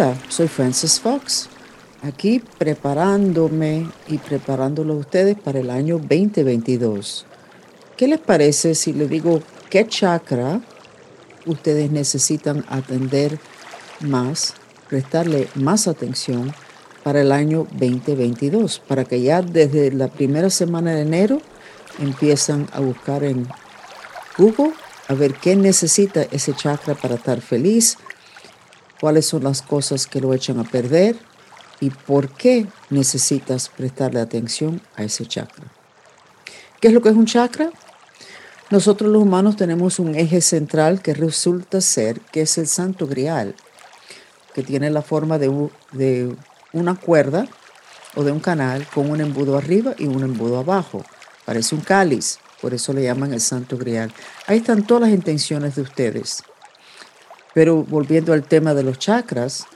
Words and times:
Hola, 0.00 0.16
soy 0.28 0.46
Francis 0.46 1.00
Fox, 1.00 1.48
aquí 2.02 2.40
preparándome 2.56 3.88
y 4.06 4.18
preparándolo 4.18 4.92
a 4.94 4.98
ustedes 4.98 5.36
para 5.36 5.58
el 5.58 5.70
año 5.70 5.98
2022. 5.98 7.26
¿Qué 7.96 8.06
les 8.06 8.20
parece 8.20 8.76
si 8.76 8.92
les 8.92 9.10
digo 9.10 9.42
qué 9.68 9.88
chakra 9.88 10.60
ustedes 11.46 11.90
necesitan 11.90 12.64
atender 12.68 13.40
más, 13.98 14.54
prestarle 14.88 15.48
más 15.56 15.88
atención 15.88 16.54
para 17.02 17.22
el 17.22 17.32
año 17.32 17.66
2022? 17.72 18.78
Para 18.78 19.04
que 19.04 19.20
ya 19.20 19.42
desde 19.42 19.90
la 19.90 20.06
primera 20.06 20.48
semana 20.48 20.92
de 20.92 21.02
enero 21.02 21.40
empiezan 21.98 22.68
a 22.72 22.78
buscar 22.78 23.24
en 23.24 23.48
Google 24.36 24.74
a 25.08 25.14
ver 25.14 25.34
qué 25.34 25.56
necesita 25.56 26.22
ese 26.22 26.54
chakra 26.54 26.94
para 26.94 27.16
estar 27.16 27.40
feliz, 27.40 27.96
cuáles 29.00 29.26
son 29.26 29.44
las 29.44 29.62
cosas 29.62 30.06
que 30.06 30.20
lo 30.20 30.34
echan 30.34 30.58
a 30.58 30.64
perder 30.64 31.16
y 31.80 31.90
por 31.90 32.28
qué 32.30 32.66
necesitas 32.90 33.68
prestarle 33.68 34.20
atención 34.20 34.80
a 34.96 35.04
ese 35.04 35.26
chakra. 35.26 35.64
¿Qué 36.80 36.88
es 36.88 36.94
lo 36.94 37.02
que 37.02 37.08
es 37.08 37.16
un 37.16 37.26
chakra? 37.26 37.70
Nosotros 38.70 39.10
los 39.10 39.22
humanos 39.22 39.56
tenemos 39.56 39.98
un 39.98 40.14
eje 40.14 40.40
central 40.40 41.00
que 41.00 41.14
resulta 41.14 41.80
ser 41.80 42.20
que 42.20 42.42
es 42.42 42.58
el 42.58 42.66
santo 42.66 43.06
grial, 43.06 43.54
que 44.54 44.62
tiene 44.62 44.90
la 44.90 45.02
forma 45.02 45.38
de, 45.38 45.70
de 45.92 46.36
una 46.72 46.94
cuerda 46.94 47.46
o 48.14 48.24
de 48.24 48.32
un 48.32 48.40
canal 48.40 48.86
con 48.92 49.10
un 49.10 49.20
embudo 49.20 49.56
arriba 49.56 49.94
y 49.98 50.06
un 50.06 50.22
embudo 50.22 50.58
abajo. 50.58 51.02
Parece 51.44 51.74
un 51.74 51.80
cáliz, 51.80 52.38
por 52.60 52.74
eso 52.74 52.92
le 52.92 53.04
llaman 53.04 53.32
el 53.32 53.40
santo 53.40 53.78
grial. 53.78 54.12
Ahí 54.46 54.58
están 54.58 54.86
todas 54.86 55.02
las 55.02 55.10
intenciones 55.10 55.76
de 55.76 55.82
ustedes. 55.82 56.42
Pero 57.58 57.82
volviendo 57.82 58.32
al 58.32 58.44
tema 58.44 58.72
de 58.72 58.84
los 58.84 59.00
chakras, 59.00 59.66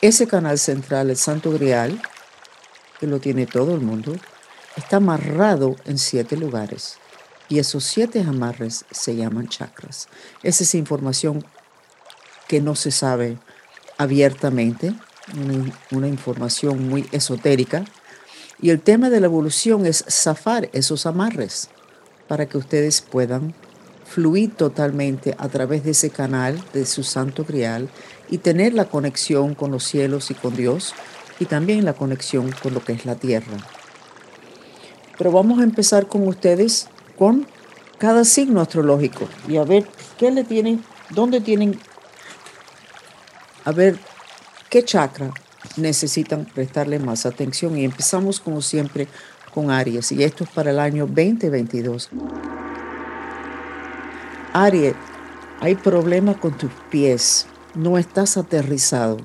ese 0.00 0.26
canal 0.26 0.58
central, 0.58 1.08
el 1.08 1.16
Santo 1.16 1.52
Grial, 1.52 2.02
que 2.98 3.06
lo 3.06 3.20
tiene 3.20 3.46
todo 3.46 3.76
el 3.76 3.80
mundo, 3.80 4.16
está 4.74 4.96
amarrado 4.96 5.76
en 5.84 5.98
siete 5.98 6.36
lugares. 6.36 6.96
Y 7.48 7.60
esos 7.60 7.84
siete 7.84 8.22
amarres 8.22 8.86
se 8.90 9.14
llaman 9.14 9.46
chakras. 9.46 10.08
Esa 10.42 10.64
es 10.64 10.74
información 10.74 11.44
que 12.48 12.60
no 12.60 12.74
se 12.74 12.90
sabe 12.90 13.38
abiertamente, 13.98 14.92
una, 15.40 15.72
una 15.92 16.08
información 16.08 16.88
muy 16.88 17.08
esotérica. 17.12 17.84
Y 18.60 18.70
el 18.70 18.80
tema 18.80 19.10
de 19.10 19.20
la 19.20 19.26
evolución 19.26 19.86
es 19.86 20.04
zafar 20.08 20.70
esos 20.72 21.06
amarres 21.06 21.68
para 22.26 22.46
que 22.46 22.58
ustedes 22.58 23.00
puedan 23.00 23.54
fluir 24.08 24.54
totalmente 24.54 25.34
a 25.38 25.48
través 25.48 25.84
de 25.84 25.90
ese 25.90 26.10
canal 26.10 26.58
de 26.72 26.86
su 26.86 27.02
santo 27.02 27.44
grial 27.44 27.88
y 28.30 28.38
tener 28.38 28.72
la 28.72 28.86
conexión 28.86 29.54
con 29.54 29.70
los 29.70 29.84
cielos 29.84 30.30
y 30.30 30.34
con 30.34 30.56
Dios 30.56 30.94
y 31.38 31.44
también 31.44 31.84
la 31.84 31.92
conexión 31.92 32.50
con 32.62 32.72
lo 32.72 32.82
que 32.82 32.92
es 32.92 33.04
la 33.04 33.16
tierra. 33.16 33.58
Pero 35.18 35.30
vamos 35.30 35.60
a 35.60 35.62
empezar 35.62 36.08
con 36.08 36.26
ustedes 36.26 36.88
con 37.18 37.46
cada 37.98 38.24
signo 38.24 38.60
astrológico 38.60 39.28
y 39.46 39.56
a 39.56 39.64
ver 39.64 39.86
qué 40.16 40.30
le 40.30 40.44
tienen, 40.44 40.82
dónde 41.10 41.40
tienen, 41.40 41.78
a 43.64 43.72
ver 43.72 43.98
qué 44.70 44.84
chakra 44.84 45.32
necesitan 45.76 46.46
prestarle 46.46 46.98
más 46.98 47.26
atención 47.26 47.76
y 47.76 47.84
empezamos 47.84 48.40
como 48.40 48.62
siempre 48.62 49.06
con 49.52 49.70
Aries 49.70 50.12
y 50.12 50.22
esto 50.22 50.44
es 50.44 50.50
para 50.50 50.70
el 50.70 50.78
año 50.78 51.06
2022. 51.06 52.08
Aries, 54.52 54.94
hay 55.60 55.74
problema 55.74 56.38
con 56.38 56.56
tus 56.56 56.70
pies, 56.90 57.46
no 57.74 57.98
estás 57.98 58.36
aterrizado, 58.36 59.18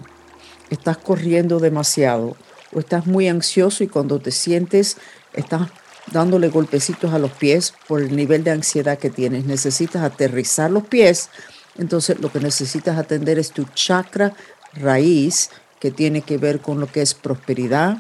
estás 0.70 0.98
corriendo 0.98 1.60
demasiado. 1.60 2.36
O 2.76 2.80
estás 2.80 3.06
muy 3.06 3.28
ansioso 3.28 3.84
y 3.84 3.88
cuando 3.88 4.20
te 4.20 4.32
sientes 4.32 4.98
estás 5.34 5.70
dándole 6.12 6.50
golpecitos 6.50 7.14
a 7.14 7.20
los 7.20 7.32
pies 7.32 7.74
por 7.88 8.02
el 8.02 8.16
nivel 8.16 8.44
de 8.44 8.52
ansiedad 8.52 8.98
que 8.98 9.10
tienes. 9.10 9.46
Necesitas 9.46 10.04
aterrizar 10.04 10.72
los 10.72 10.84
pies, 10.84 11.30
entonces 11.78 12.20
lo 12.20 12.32
que 12.32 12.40
necesitas 12.40 12.98
atender 12.98 13.40
es 13.40 13.52
tu 13.52 13.66
chakra 13.76 14.34
raíz 14.74 15.50
que 15.80 15.92
tiene 15.92 16.22
que 16.22 16.38
ver 16.38 16.62
con 16.62 16.80
lo 16.80 16.88
que 16.88 17.02
es 17.02 17.14
prosperidad, 17.14 17.98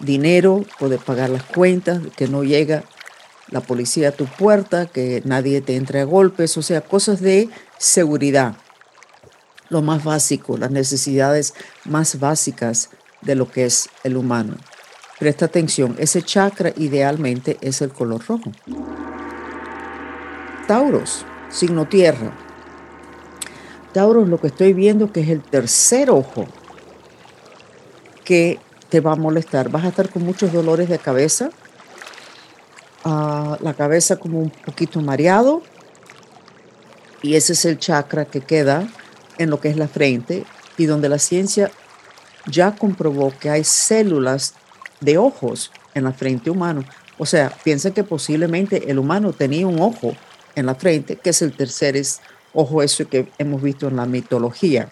dinero, 0.00 0.64
poder 0.78 0.98
pagar 0.98 1.30
las 1.30 1.42
cuentas, 1.44 2.00
que 2.16 2.26
no 2.26 2.42
llega 2.42 2.84
la 3.52 3.60
policía 3.60 4.08
a 4.08 4.12
tu 4.12 4.26
puerta, 4.26 4.86
que 4.86 5.22
nadie 5.24 5.60
te 5.60 5.76
entre 5.76 6.00
a 6.00 6.04
golpes, 6.04 6.56
o 6.56 6.62
sea, 6.62 6.80
cosas 6.80 7.20
de 7.20 7.48
seguridad. 7.78 8.56
Lo 9.68 9.82
más 9.82 10.02
básico, 10.02 10.56
las 10.56 10.70
necesidades 10.70 11.54
más 11.84 12.18
básicas 12.18 12.90
de 13.20 13.34
lo 13.34 13.50
que 13.50 13.66
es 13.66 13.88
el 14.02 14.16
humano. 14.16 14.54
Presta 15.18 15.44
atención, 15.44 15.94
ese 15.98 16.22
chakra 16.22 16.72
idealmente 16.76 17.58
es 17.60 17.80
el 17.82 17.90
color 17.90 18.26
rojo. 18.26 18.50
Tauros, 20.66 21.24
signo 21.50 21.86
tierra. 21.86 22.32
Tauros, 23.92 24.28
lo 24.28 24.40
que 24.40 24.48
estoy 24.48 24.72
viendo 24.72 25.12
que 25.12 25.20
es 25.20 25.28
el 25.28 25.42
tercer 25.42 26.10
ojo 26.10 26.46
que 28.24 28.58
te 28.88 29.00
va 29.00 29.12
a 29.12 29.16
molestar. 29.16 29.68
Vas 29.68 29.84
a 29.84 29.88
estar 29.88 30.08
con 30.08 30.24
muchos 30.24 30.52
dolores 30.52 30.88
de 30.88 30.98
cabeza, 30.98 31.50
la 33.04 33.74
cabeza 33.76 34.16
como 34.16 34.40
un 34.40 34.50
poquito 34.50 35.00
mareado 35.00 35.62
y 37.22 37.34
ese 37.34 37.52
es 37.52 37.64
el 37.64 37.78
chakra 37.78 38.24
que 38.24 38.40
queda 38.40 38.88
en 39.38 39.50
lo 39.50 39.60
que 39.60 39.68
es 39.68 39.76
la 39.76 39.88
frente 39.88 40.44
y 40.76 40.86
donde 40.86 41.08
la 41.08 41.18
ciencia 41.18 41.70
ya 42.46 42.74
comprobó 42.74 43.32
que 43.38 43.50
hay 43.50 43.64
células 43.64 44.54
de 45.00 45.18
ojos 45.18 45.70
en 45.94 46.04
la 46.04 46.12
frente 46.12 46.50
humana. 46.50 46.84
O 47.18 47.26
sea, 47.26 47.52
piensa 47.62 47.92
que 47.92 48.04
posiblemente 48.04 48.90
el 48.90 48.98
humano 48.98 49.32
tenía 49.32 49.66
un 49.66 49.80
ojo 49.80 50.16
en 50.54 50.66
la 50.66 50.74
frente, 50.74 51.16
que 51.16 51.30
es 51.30 51.42
el 51.42 51.52
tercer 51.52 52.00
ojo 52.52 52.82
eso 52.82 53.08
que 53.08 53.30
hemos 53.38 53.62
visto 53.62 53.88
en 53.88 53.96
la 53.96 54.06
mitología. 54.06 54.88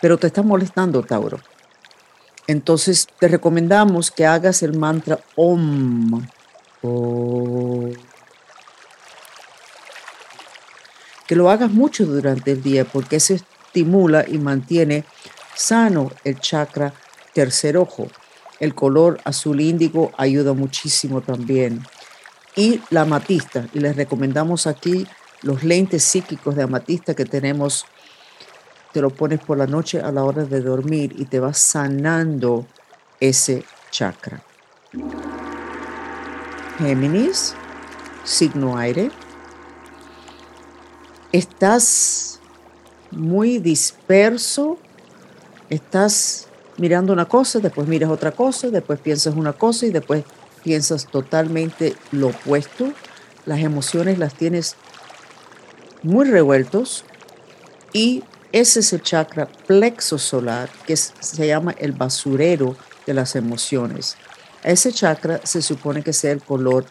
Pero 0.00 0.18
te 0.18 0.26
está 0.26 0.42
molestando, 0.42 1.02
Tauro. 1.02 1.38
Entonces 2.48 3.06
te 3.20 3.28
recomendamos 3.28 4.10
que 4.10 4.26
hagas 4.26 4.62
el 4.62 4.76
mantra 4.76 5.20
OM 5.36 6.22
que 11.26 11.36
lo 11.36 11.50
hagas 11.50 11.70
mucho 11.70 12.04
durante 12.04 12.52
el 12.52 12.62
día 12.62 12.84
porque 12.84 13.20
se 13.20 13.34
estimula 13.34 14.24
y 14.28 14.38
mantiene 14.38 15.04
sano 15.54 16.10
el 16.24 16.40
chakra 16.40 16.92
tercer 17.32 17.76
ojo. 17.76 18.08
El 18.60 18.74
color 18.74 19.20
azul 19.24 19.60
índigo 19.60 20.12
ayuda 20.16 20.52
muchísimo 20.52 21.20
también. 21.20 21.82
Y 22.54 22.80
la 22.90 23.02
amatista, 23.02 23.66
y 23.72 23.80
les 23.80 23.96
recomendamos 23.96 24.66
aquí 24.66 25.06
los 25.40 25.64
lentes 25.64 26.04
psíquicos 26.04 26.54
de 26.54 26.64
amatista 26.64 27.14
que 27.14 27.24
tenemos, 27.24 27.86
te 28.92 29.00
lo 29.00 29.10
pones 29.10 29.40
por 29.40 29.56
la 29.56 29.66
noche 29.66 30.00
a 30.00 30.12
la 30.12 30.24
hora 30.24 30.44
de 30.44 30.60
dormir 30.60 31.14
y 31.16 31.24
te 31.24 31.40
va 31.40 31.54
sanando 31.54 32.66
ese 33.20 33.64
chakra. 33.90 34.42
Géminis, 36.78 37.54
signo 38.24 38.76
aire. 38.78 39.10
Estás 41.32 42.40
muy 43.10 43.58
disperso, 43.58 44.78
estás 45.68 46.48
mirando 46.78 47.12
una 47.12 47.26
cosa, 47.26 47.58
después 47.58 47.86
miras 47.88 48.10
otra 48.10 48.32
cosa, 48.32 48.68
después 48.68 48.98
piensas 49.00 49.34
una 49.34 49.52
cosa 49.52 49.86
y 49.86 49.90
después 49.90 50.24
piensas 50.64 51.06
totalmente 51.06 51.94
lo 52.10 52.28
opuesto. 52.28 52.92
Las 53.44 53.60
emociones 53.60 54.18
las 54.18 54.34
tienes 54.34 54.76
muy 56.02 56.28
revueltos 56.30 57.04
y 57.92 58.24
ese 58.52 58.80
es 58.80 58.92
el 58.92 59.02
chakra 59.02 59.46
plexo 59.66 60.18
solar 60.18 60.70
que 60.86 60.96
se 60.96 61.46
llama 61.46 61.74
el 61.78 61.92
basurero 61.92 62.76
de 63.06 63.14
las 63.14 63.36
emociones. 63.36 64.16
Ese 64.62 64.92
chakra 64.92 65.40
se 65.44 65.62
supone 65.62 66.02
que 66.02 66.12
sea 66.12 66.32
el 66.32 66.42
color 66.42 66.84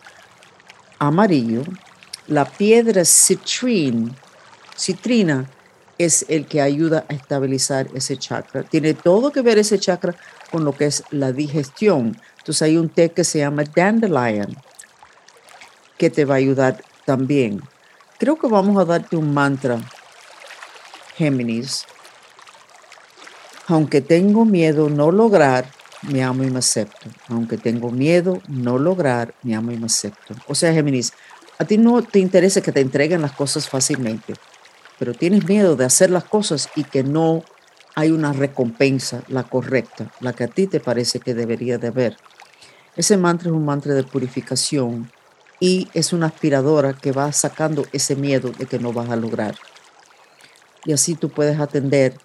amarillo. 0.99 1.63
La 2.27 2.45
piedra 2.45 3.03
citrina 3.05 4.15
es 5.97 6.25
el 6.27 6.47
que 6.47 6.61
ayuda 6.61 7.05
a 7.07 7.13
estabilizar 7.13 7.87
ese 7.93 8.17
chakra. 8.17 8.63
Tiene 8.63 8.93
todo 8.93 9.31
que 9.31 9.41
ver 9.41 9.57
ese 9.57 9.79
chakra 9.79 10.15
con 10.51 10.65
lo 10.65 10.75
que 10.75 10.85
es 10.85 11.03
la 11.11 11.31
digestión. 11.31 12.19
Entonces 12.39 12.61
hay 12.63 12.77
un 12.77 12.89
té 12.89 13.11
que 13.11 13.23
se 13.23 13.39
llama 13.39 13.63
dandelion 13.63 14.57
que 15.97 16.09
te 16.09 16.25
va 16.25 16.33
a 16.35 16.37
ayudar 16.37 16.83
también. 17.05 17.61
Creo 18.17 18.35
que 18.37 18.47
vamos 18.47 18.77
a 18.77 18.85
darte 18.85 19.15
un 19.15 19.33
mantra, 19.33 19.79
Géminis. 21.15 21.85
Aunque 23.67 24.01
tengo 24.01 24.43
miedo 24.43 24.89
no 24.89 25.11
lograr, 25.11 25.65
me 26.03 26.23
amo 26.23 26.43
y 26.43 26.49
me 26.49 26.59
acepto. 26.59 27.09
Aunque 27.27 27.57
tengo 27.57 27.91
miedo 27.91 28.41
no 28.47 28.77
lograr, 28.77 29.33
me 29.43 29.55
amo 29.55 29.71
y 29.71 29.77
me 29.77 29.85
acepto. 29.85 30.35
O 30.47 30.55
sea, 30.55 30.73
Géminis, 30.73 31.13
a 31.59 31.65
ti 31.65 31.77
no 31.77 32.01
te 32.01 32.19
interesa 32.19 32.61
que 32.61 32.71
te 32.71 32.81
entreguen 32.81 33.21
las 33.21 33.33
cosas 33.33 33.69
fácilmente, 33.69 34.33
pero 34.97 35.13
tienes 35.13 35.47
miedo 35.47 35.75
de 35.75 35.85
hacer 35.85 36.09
las 36.09 36.23
cosas 36.23 36.69
y 36.75 36.83
que 36.83 37.03
no 37.03 37.43
hay 37.95 38.11
una 38.11 38.33
recompensa, 38.33 39.23
la 39.27 39.43
correcta, 39.43 40.11
la 40.21 40.33
que 40.33 40.45
a 40.45 40.47
ti 40.47 40.67
te 40.67 40.79
parece 40.79 41.19
que 41.19 41.33
debería 41.33 41.77
de 41.77 41.87
haber. 41.87 42.17
Ese 42.95 43.17
mantra 43.17 43.49
es 43.49 43.53
un 43.53 43.65
mantra 43.65 43.93
de 43.93 44.03
purificación 44.03 45.11
y 45.59 45.87
es 45.93 46.13
una 46.13 46.27
aspiradora 46.27 46.93
que 46.93 47.11
va 47.11 47.31
sacando 47.31 47.85
ese 47.91 48.15
miedo 48.15 48.51
de 48.51 48.65
que 48.65 48.79
no 48.79 48.91
vas 48.93 49.09
a 49.09 49.15
lograr. 49.15 49.55
Y 50.85 50.93
así 50.93 51.15
tú 51.15 51.29
puedes 51.29 51.59
atender 51.59 52.15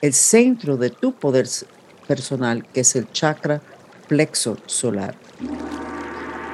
el 0.00 0.14
centro 0.14 0.76
de 0.76 0.90
tu 0.90 1.12
poder 1.12 1.48
personal, 2.06 2.66
que 2.72 2.80
es 2.80 2.96
el 2.96 3.10
chakra 3.12 3.60
plexo 4.08 4.56
solar. 4.66 5.14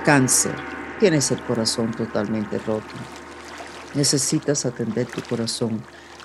Cáncer, 0.05 0.55
tienes 0.99 1.31
el 1.31 1.41
corazón 1.43 1.93
totalmente 1.93 2.59
roto. 2.59 2.95
Necesitas 3.95 4.65
atender 4.65 5.07
tu 5.07 5.23
corazón. 5.23 5.83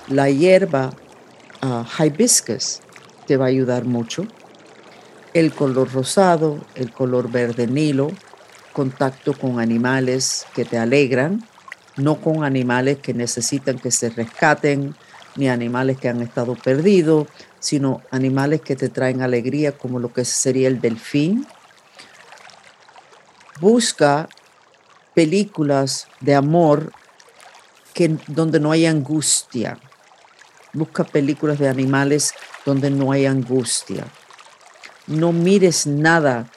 La 0.07 0.29
hierba 0.29 0.91
uh, 1.62 1.83
hibiscus 2.03 2.79
te 3.25 3.38
va 3.38 3.45
a 3.45 3.50
ayudar 3.50 3.85
mucho. 3.85 4.25
El 5.33 5.53
color 5.53 5.91
rosado, 5.91 6.65
el 6.75 6.91
color 6.91 7.30
verde 7.30 7.68
nilo, 7.68 8.09
contacto 8.73 9.33
con 9.33 9.59
animales 9.59 10.45
que 10.56 10.65
te 10.65 10.77
alegran, 10.77 11.44
no 11.97 12.21
con 12.21 12.44
animales 12.44 13.00
que 13.00 13.13
necesitan 13.13 13.80
que 13.80 13.91
se 13.91 14.09
rescaten, 14.09 14.95
ni 15.38 15.50
animales 15.50 15.98
que 15.98 16.10
han 16.10 16.22
estado 16.22 16.56
perdidos, 16.56 17.28
sino 17.60 18.01
animales 18.12 18.62
que 18.62 18.75
te 18.75 18.89
traen 18.89 19.22
alegría, 19.22 19.72
como 19.78 20.00
lo 20.00 20.12
que 20.12 20.25
sería 20.25 20.68
el 20.68 20.81
delfín. 20.81 21.48
Busca 23.60 24.28
películas 25.13 26.07
de 26.19 26.36
amor 26.36 26.92
que, 27.94 28.18
donde 28.28 28.60
no 28.60 28.72
hay 28.72 28.86
angustia. 28.86 29.80
Busca 30.74 31.04
películas 31.04 31.57
de 31.60 31.69
animales 31.69 32.33
donde 32.66 32.90
no 32.90 33.12
hay 33.12 33.25
angustia. 33.25 34.06
No 35.07 35.31
mires 35.31 35.88
nada 35.88 36.51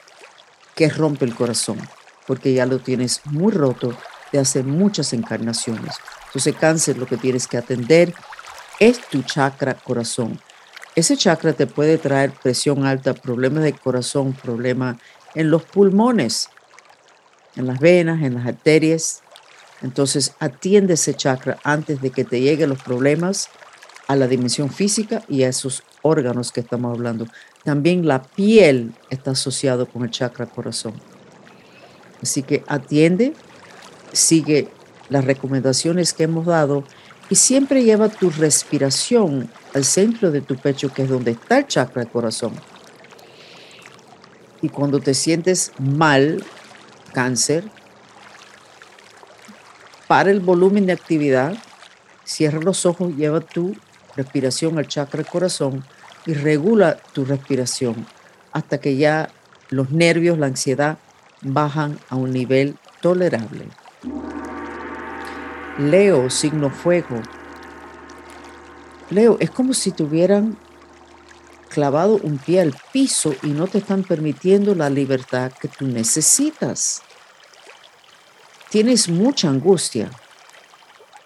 que 0.75 0.89
rompe 0.89 1.25
el 1.25 1.33
corazón 1.33 1.79
porque 2.27 2.53
ya 2.53 2.65
lo 2.65 2.79
tienes 2.79 3.21
muy 3.25 3.51
roto 3.51 3.95
de 4.31 4.39
hace 4.39 4.63
muchas 4.63 5.13
encarnaciones. 5.13 5.95
Entonces 6.27 6.55
cáncer 6.55 6.97
lo 6.97 7.05
que 7.05 7.17
tienes 7.17 7.47
que 7.47 7.57
atender 7.57 8.13
es 8.81 8.99
tu 8.99 9.21
chakra 9.21 9.75
corazón. 9.75 10.39
Ese 10.95 11.15
chakra 11.15 11.53
te 11.53 11.67
puede 11.67 11.99
traer 11.99 12.31
presión 12.31 12.83
alta, 12.85 13.13
problemas 13.13 13.63
de 13.63 13.73
corazón, 13.73 14.33
problemas 14.33 14.97
en 15.35 15.51
los 15.51 15.63
pulmones, 15.63 16.49
en 17.55 17.67
las 17.67 17.79
venas, 17.79 18.23
en 18.23 18.33
las 18.33 18.47
arterias. 18.47 19.21
Entonces 19.83 20.33
atiende 20.39 20.95
ese 20.95 21.13
chakra 21.13 21.59
antes 21.63 22.01
de 22.01 22.09
que 22.09 22.25
te 22.25 22.41
lleguen 22.41 22.69
los 22.69 22.81
problemas 22.81 23.49
a 24.07 24.15
la 24.15 24.27
dimensión 24.27 24.71
física 24.71 25.21
y 25.29 25.43
a 25.43 25.49
esos 25.49 25.83
órganos 26.01 26.51
que 26.51 26.61
estamos 26.61 26.91
hablando. 26.91 27.27
También 27.63 28.07
la 28.07 28.23
piel 28.23 28.95
está 29.11 29.31
asociado 29.31 29.85
con 29.85 30.03
el 30.03 30.09
chakra 30.09 30.47
corazón. 30.47 30.95
Así 32.19 32.41
que 32.41 32.63
atiende, 32.67 33.33
sigue 34.11 34.69
las 35.09 35.23
recomendaciones 35.23 36.13
que 36.13 36.23
hemos 36.23 36.47
dado 36.47 36.83
y 37.31 37.35
siempre 37.35 37.85
lleva 37.85 38.09
tu 38.09 38.29
respiración 38.29 39.49
al 39.73 39.85
centro 39.85 40.31
de 40.31 40.41
tu 40.41 40.57
pecho, 40.57 40.93
que 40.93 41.03
es 41.03 41.09
donde 41.09 41.31
está 41.31 41.59
el 41.59 41.65
chakra 41.65 42.03
del 42.03 42.11
corazón. 42.11 42.51
Y 44.61 44.67
cuando 44.67 44.99
te 44.99 45.13
sientes 45.13 45.71
mal, 45.79 46.43
cáncer, 47.13 47.63
para 50.09 50.29
el 50.29 50.41
volumen 50.41 50.85
de 50.85 50.91
actividad, 50.91 51.55
cierra 52.25 52.59
los 52.59 52.85
ojos, 52.85 53.15
lleva 53.15 53.39
tu 53.39 53.77
respiración 54.17 54.77
al 54.77 54.89
chakra 54.89 55.19
del 55.23 55.31
corazón 55.31 55.85
y 56.25 56.33
regula 56.33 56.97
tu 57.13 57.23
respiración 57.23 58.05
hasta 58.51 58.81
que 58.81 58.97
ya 58.97 59.29
los 59.69 59.91
nervios, 59.91 60.37
la 60.37 60.47
ansiedad 60.47 60.97
bajan 61.41 61.97
a 62.09 62.17
un 62.17 62.33
nivel 62.33 62.75
tolerable. 62.99 63.69
Leo, 65.81 66.29
signo 66.29 66.69
fuego. 66.69 67.21
Leo, 69.09 69.37
es 69.39 69.49
como 69.49 69.73
si 69.73 69.91
tuvieran 69.91 70.55
clavado 71.69 72.19
un 72.21 72.37
pie 72.37 72.61
al 72.61 72.75
piso 72.91 73.33
y 73.41 73.47
no 73.47 73.65
te 73.65 73.79
están 73.79 74.03
permitiendo 74.03 74.75
la 74.75 74.91
libertad 74.91 75.51
que 75.51 75.67
tú 75.67 75.87
necesitas. 75.87 77.01
Tienes 78.69 79.09
mucha 79.09 79.49
angustia 79.49 80.11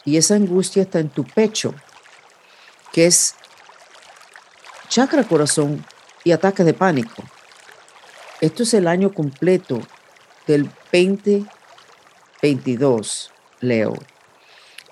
y 0.05 0.15
esa 0.15 0.35
angustia 0.35 0.83
está 0.83 0.99
en 0.99 1.09
tu 1.09 1.25
pecho, 1.25 1.75
que 2.93 3.07
es 3.07 3.35
chakra 4.87 5.25
corazón 5.25 5.85
y 6.23 6.31
ataque 6.31 6.63
de 6.63 6.73
pánico. 6.73 7.25
Esto 8.39 8.63
es 8.63 8.73
el 8.73 8.87
año 8.87 9.13
completo 9.13 9.81
del 10.47 10.69
2022, 10.93 13.33
Leo. 13.59 14.14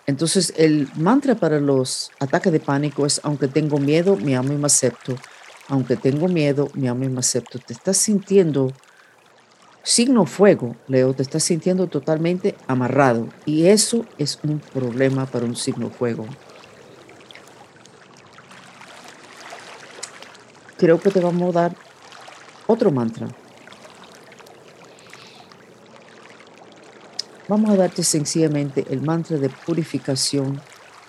Entonces, 0.05 0.53
el 0.57 0.89
mantra 0.95 1.35
para 1.35 1.59
los 1.59 2.11
ataques 2.19 2.51
de 2.51 2.59
pánico 2.59 3.05
es, 3.05 3.21
aunque 3.23 3.47
tengo 3.47 3.77
miedo, 3.77 4.17
me 4.17 4.35
amo 4.35 4.51
y 4.51 4.57
me 4.57 4.65
acepto. 4.65 5.15
Aunque 5.69 5.95
tengo 5.95 6.27
miedo, 6.27 6.69
me 6.73 6.89
amo 6.89 7.05
y 7.05 7.09
me 7.09 7.19
acepto. 7.19 7.57
Te 7.59 7.73
estás 7.73 7.97
sintiendo, 7.97 8.73
signo 9.81 10.25
fuego, 10.25 10.75
Leo, 10.87 11.13
te 11.13 11.23
estás 11.23 11.43
sintiendo 11.43 11.87
totalmente 11.87 12.55
amarrado. 12.67 13.29
Y 13.45 13.67
eso 13.67 14.05
es 14.17 14.39
un 14.43 14.59
problema 14.59 15.25
para 15.25 15.45
un 15.45 15.55
signo 15.55 15.89
fuego. 15.89 16.25
Creo 20.77 20.99
que 20.99 21.11
te 21.11 21.21
vamos 21.21 21.55
a 21.55 21.61
dar 21.61 21.75
otro 22.67 22.91
mantra. 22.91 23.27
Vamos 27.49 27.71
a 27.71 27.75
darte 27.75 28.03
sencillamente 28.03 28.85
el 28.89 29.01
mantra 29.01 29.37
de 29.37 29.49
purificación 29.49 30.61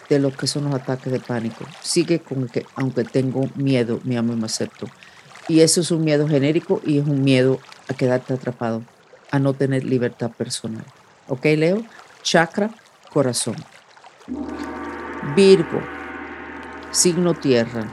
de 0.09 0.19
lo 0.19 0.33
que 0.33 0.49
son 0.49 0.65
los 0.65 0.75
ataques 0.75 1.13
de 1.13 1.21
pánico. 1.21 1.65
Sigue 1.81 2.19
con 2.21 2.49
que, 2.49 2.67
aunque 2.75 3.05
tengo 3.05 3.49
miedo, 3.55 4.01
me 4.05 4.19
amo 4.19 4.33
y 4.33 4.37
me 4.37 4.47
acepto. 4.47 4.89
Y 5.47 5.61
eso 5.61 5.81
es 5.81 5.91
un 5.93 6.03
miedo 6.03 6.27
genérico 6.27 6.81
y 6.85 6.99
es 6.99 7.07
un 7.07 7.23
miedo 7.23 7.61
a 7.89 7.95
quedarte 7.95 8.35
atrapado, 8.35 8.83
a 9.31 9.39
no 9.39 9.55
tener 9.55 9.85
libertad 9.85 10.31
personal. 10.31 10.85
¿Ok, 11.29 11.45
Leo? 11.57 11.85
Chakra, 12.23 12.71
corazón. 13.13 13.57
Virgo, 15.37 15.81
signo 16.91 17.35
tierra. 17.35 17.87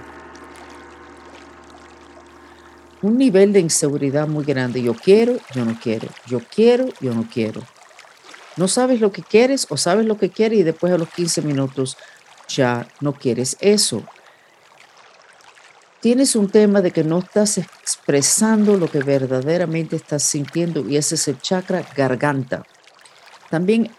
Un 3.03 3.17
nivel 3.17 3.53
de 3.53 3.59
inseguridad 3.59 4.27
muy 4.27 4.45
grande. 4.45 4.81
Yo 4.81 4.95
quiero, 4.95 5.37
yo 5.53 5.63
no 5.63 5.77
quiero. 5.79 6.07
Yo 6.25 6.39
quiero, 6.39 6.85
yo 7.01 7.13
no 7.13 7.27
quiero. 7.31 7.61
No 8.57 8.67
sabes 8.67 8.99
lo 8.99 9.11
que 9.11 9.23
quieres 9.23 9.67
o 9.69 9.77
sabes 9.77 10.05
lo 10.05 10.17
que 10.17 10.29
quieres 10.29 10.59
y 10.59 10.63
después 10.63 10.91
a 10.91 10.97
los 10.97 11.09
15 11.09 11.41
minutos 11.41 11.97
ya 12.47 12.87
no 12.99 13.13
quieres 13.13 13.57
eso. 13.59 14.03
Tienes 16.01 16.35
un 16.35 16.49
tema 16.49 16.81
de 16.81 16.91
que 16.91 17.03
no 17.03 17.19
estás 17.19 17.59
expresando 17.59 18.75
lo 18.75 18.89
que 18.89 18.99
verdaderamente 18.99 19.95
estás 19.95 20.23
sintiendo 20.23 20.87
y 20.89 20.97
ese 20.97 21.15
es 21.15 21.27
el 21.27 21.39
chakra 21.39 21.85
garganta. 21.95 22.65
También 23.49 23.91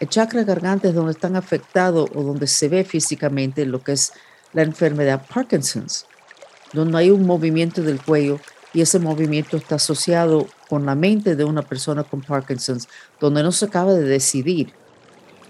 el 0.00 0.08
chakra 0.08 0.44
garganta 0.44 0.88
es 0.88 0.94
donde 0.94 1.12
están 1.12 1.34
afectados 1.34 2.08
o 2.14 2.22
donde 2.22 2.46
se 2.46 2.68
ve 2.68 2.84
físicamente 2.84 3.66
lo 3.66 3.82
que 3.82 3.92
es 3.92 4.12
la 4.52 4.62
enfermedad 4.62 5.26
Parkinson's, 5.26 6.06
donde 6.72 6.98
hay 6.98 7.10
un 7.10 7.26
movimiento 7.26 7.82
del 7.82 8.00
cuello 8.00 8.38
y 8.74 8.80
ese 8.80 8.98
movimiento 8.98 9.56
está 9.56 9.76
asociado 9.76 10.46
con 10.68 10.84
la 10.86 10.94
mente 10.94 11.36
de 11.36 11.44
una 11.44 11.62
persona 11.62 12.04
con 12.04 12.20
Parkinson's, 12.20 12.88
donde 13.18 13.42
no 13.42 13.52
se 13.52 13.64
acaba 13.64 13.94
de 13.94 14.02
decidir. 14.02 14.72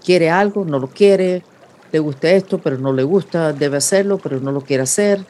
Quiere 0.03 0.29
algo, 0.29 0.63
no 0.63 0.79
lo 0.79 0.87
quiere, 0.87 1.43
le 1.91 1.99
gusta 1.99 2.29
esto, 2.29 2.59
pero 2.59 2.77
no 2.77 2.93
le 2.93 3.03
gusta, 3.03 3.51
debe 3.51 3.77
hacerlo, 3.77 4.17
pero 4.17 4.39
no 4.39 4.51
lo 4.51 4.61
quiere 4.61 4.83
hacer. 4.83 5.25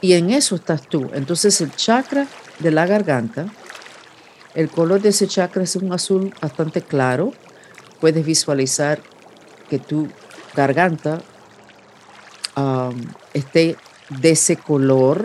Y 0.00 0.12
en 0.14 0.30
eso 0.30 0.56
estás 0.56 0.82
tú. 0.88 1.10
Entonces 1.14 1.60
el 1.60 1.74
chakra 1.74 2.26
de 2.58 2.70
la 2.70 2.86
garganta, 2.86 3.46
el 4.54 4.68
color 4.68 5.00
de 5.00 5.10
ese 5.10 5.26
chakra 5.26 5.62
es 5.62 5.76
un 5.76 5.92
azul 5.92 6.34
bastante 6.42 6.82
claro. 6.82 7.32
Puedes 8.00 8.26
visualizar 8.26 9.00
que 9.70 9.78
tu 9.78 10.08
garganta 10.54 11.22
esté 13.32 13.76
de 14.10 14.30
ese 14.30 14.56
color 14.56 15.24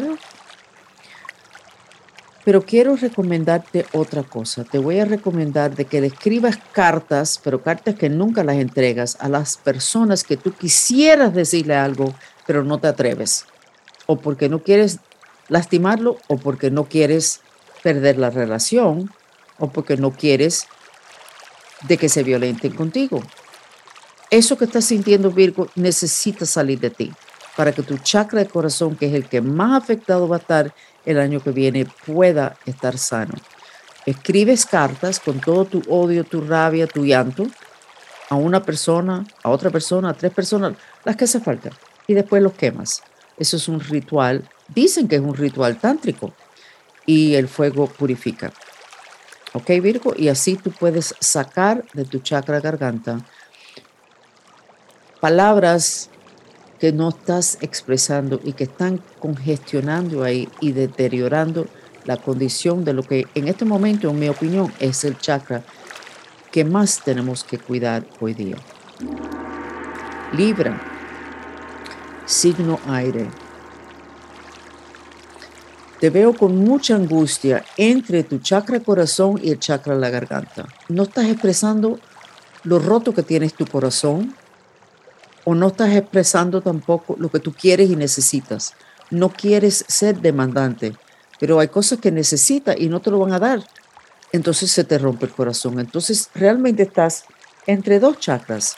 pero 2.48 2.62
quiero 2.62 2.96
recomendarte 2.96 3.86
otra 3.92 4.24
cosa. 4.24 4.64
Te 4.64 4.80
voy 4.80 5.00
a 5.00 5.06
recomendar 5.06 5.76
de 5.76 5.84
que 5.84 6.00
le 6.00 6.08
escribas 6.08 6.58
cartas, 6.72 7.42
pero 7.44 7.62
cartas 7.62 7.96
que 7.96 8.08
nunca 8.08 8.42
las 8.42 8.56
entregas 8.56 9.18
a 9.20 9.28
las 9.28 9.58
personas 9.58 10.24
que 10.24 10.38
tú 10.38 10.54
quisieras 10.54 11.34
decirle 11.34 11.76
algo, 11.76 12.16
pero 12.46 12.64
no 12.64 12.80
te 12.80 12.88
atreves. 12.88 13.48
O 14.06 14.20
porque 14.20 14.48
no 14.48 14.60
quieres 14.60 15.00
lastimarlo, 15.50 16.20
o 16.28 16.38
porque 16.38 16.72
no 16.72 16.86
quieres 16.86 17.42
perder 17.84 18.18
la 18.18 18.30
relación, 18.30 19.12
o 19.60 19.70
porque 19.70 19.98
no 19.98 20.12
quieres 20.12 20.68
de 21.82 21.98
que 21.98 22.08
se 22.08 22.24
violenten 22.24 22.72
contigo. 22.72 23.22
Eso 24.32 24.58
que 24.58 24.64
estás 24.64 24.86
sintiendo, 24.86 25.32
Virgo, 25.32 25.68
necesita 25.76 26.46
salir 26.46 26.80
de 26.80 26.92
ti. 26.92 27.12
Para 27.58 27.74
que 27.74 27.82
tu 27.82 27.98
chakra 27.98 28.40
de 28.40 28.48
corazón, 28.48 28.96
que 28.96 29.08
es 29.08 29.14
el 29.14 29.28
que 29.28 29.42
más 29.42 29.84
afectado 29.84 30.28
va 30.28 30.38
a 30.38 30.40
estar 30.40 30.74
el 31.06 31.20
año 31.20 31.42
que 31.42 31.50
viene, 31.50 31.88
pueda 32.06 32.56
estar 32.68 32.98
sano. 33.00 33.34
Escribes 34.06 34.66
cartas 34.66 35.20
con 35.20 35.42
todo 35.42 35.66
tu 35.66 35.82
odio, 35.90 36.24
tu 36.24 36.42
rabia, 36.42 36.86
tu 36.86 37.04
llanto 37.04 37.48
a 38.30 38.36
una 38.36 38.64
persona, 38.64 39.26
a 39.42 39.50
otra 39.50 39.72
persona, 39.72 40.12
a 40.12 40.14
tres 40.14 40.32
personas, 40.32 40.74
las 41.04 41.16
que 41.16 41.24
hace 41.24 41.40
falta, 41.40 41.72
y 42.06 42.14
después 42.14 42.44
los 42.44 42.54
quemas. 42.54 43.02
Eso 43.38 43.58
es 43.58 43.68
un 43.68 43.80
ritual, 43.80 44.48
dicen 44.68 45.08
que 45.08 45.16
es 45.16 45.22
un 45.22 45.34
ritual 45.34 45.78
tántrico, 45.78 46.34
y 47.08 47.34
el 47.34 47.48
fuego 47.48 47.88
purifica. 47.88 48.54
¿Ok, 49.54 49.70
Virgo? 49.82 50.14
Y 50.16 50.28
así 50.28 50.58
tú 50.58 50.70
puedes 50.72 51.16
sacar 51.20 51.84
de 51.94 52.06
tu 52.06 52.20
chakra 52.20 52.60
garganta 52.60 53.18
palabras 55.20 56.10
que 56.80 56.92
no 56.92 57.10
estás 57.10 57.58
expresando 57.62 58.40
y 58.44 58.54
que 58.54 58.66
están 58.66 59.02
congestionando 59.20 60.24
ahí 60.24 60.48
y 60.62 60.72
deteriorando 60.72 61.68
la 62.06 62.18
condición 62.18 62.86
de 62.86 62.94
lo 62.94 63.04
que 63.04 63.26
en 63.36 63.48
este 63.48 63.66
momento, 63.66 64.10
en 64.10 64.20
mi 64.20 64.30
opinión, 64.30 64.72
es 64.80 65.04
el 65.04 65.18
chakra 65.18 65.64
que 66.52 66.64
más 66.64 67.02
tenemos 67.04 67.44
que 67.44 67.58
cuidar 67.58 68.06
hoy 68.20 68.34
día. 68.34 68.56
Libra, 70.34 70.80
signo 72.26 72.80
aire. 72.88 73.28
Te 76.00 76.10
veo 76.12 76.34
con 76.34 76.56
mucha 76.58 76.96
angustia 76.96 77.66
entre 77.76 78.24
tu 78.24 78.38
chakra 78.38 78.80
corazón 78.80 79.40
y 79.42 79.50
el 79.50 79.60
chakra 79.60 79.96
la 79.96 80.10
garganta. 80.10 80.68
No 80.90 81.04
estás 81.04 81.26
expresando 81.26 82.00
lo 82.64 82.80
roto 82.80 83.14
que 83.14 83.24
tienes 83.24 83.54
tu 83.54 83.66
corazón 83.66 84.36
o 85.50 85.56
no 85.56 85.68
estás 85.68 85.96
expresando 85.96 86.60
tampoco 86.60 87.16
lo 87.18 87.30
que 87.30 87.40
tú 87.40 87.54
quieres 87.54 87.90
y 87.90 87.96
necesitas. 87.96 88.74
No 89.12 89.30
quieres 89.30 89.86
ser 89.88 90.20
demandante, 90.20 90.94
pero 91.40 91.62
hay 91.62 91.70
cosas 91.70 92.00
que 92.00 92.12
necesitas 92.12 92.76
y 92.78 92.90
no 92.90 93.00
te 93.00 93.12
lo 93.12 93.20
van 93.20 93.32
a 93.32 93.40
dar. 93.40 93.64
Entonces 94.34 94.70
se 94.70 94.84
te 94.84 94.98
rompe 94.98 95.26
el 95.26 95.32
corazón. 95.32 95.80
Entonces 95.80 96.30
realmente 96.36 96.84
estás 96.84 97.24
entre 97.66 98.02
dos 98.02 98.20
chakras, 98.20 98.76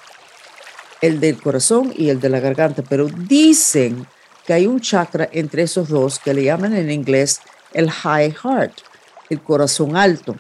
el 1.02 1.20
del 1.20 1.42
corazón 1.42 1.92
y 1.98 2.10
el 2.10 2.20
de 2.20 2.30
la 2.30 2.40
garganta, 2.40 2.84
pero 2.88 3.08
dicen 3.08 4.06
que 4.46 4.54
hay 4.54 4.68
un 4.68 4.80
chakra 4.80 5.28
entre 5.32 5.64
esos 5.64 5.90
dos 5.90 6.20
que 6.20 6.36
le 6.36 6.44
llaman 6.44 6.76
en 6.76 6.92
inglés 6.92 7.42
el 7.74 7.90
high 7.90 8.32
heart, 8.44 8.74
el 9.32 9.42
corazón 9.42 9.98
alto. 9.98 10.36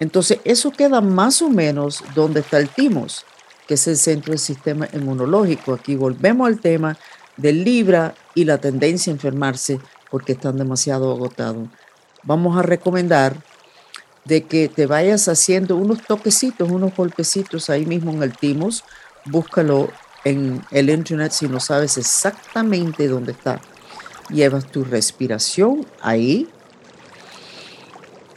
Entonces, 0.00 0.40
eso 0.42 0.72
queda 0.72 1.00
más 1.00 1.42
o 1.42 1.48
menos 1.48 2.02
donde 2.16 2.40
está 2.40 2.58
el 2.58 2.68
timos, 2.70 3.24
que 3.68 3.74
es 3.74 3.86
el 3.86 3.98
centro 3.98 4.32
del 4.32 4.40
sistema 4.40 4.88
inmunológico. 4.94 5.74
Aquí 5.74 5.94
volvemos 5.94 6.48
al 6.48 6.58
tema 6.58 6.96
del 7.36 7.62
Libra 7.62 8.14
y 8.34 8.44
la 8.44 8.58
tendencia 8.58 9.12
a 9.12 9.14
enfermarse 9.14 9.78
porque 10.10 10.32
están 10.32 10.56
demasiado 10.56 11.12
agotados. 11.12 11.68
Vamos 12.24 12.58
a 12.58 12.62
recomendar 12.62 13.36
de 14.24 14.44
que 14.44 14.68
te 14.68 14.86
vayas 14.86 15.28
haciendo 15.28 15.76
unos 15.76 16.02
toquecitos, 16.02 16.70
unos 16.70 16.96
golpecitos 16.96 17.68
ahí 17.68 17.84
mismo 17.84 18.10
en 18.10 18.22
el 18.22 18.36
timos. 18.36 18.84
Búscalo 19.26 19.90
en 20.24 20.64
el 20.70 20.90
internet 20.90 21.32
si 21.32 21.46
no 21.46 21.60
sabes 21.60 21.98
exactamente 21.98 23.06
dónde 23.06 23.32
está. 23.32 23.60
Llevas 24.30 24.66
tu 24.66 24.82
respiración 24.82 25.86
ahí. 26.00 26.48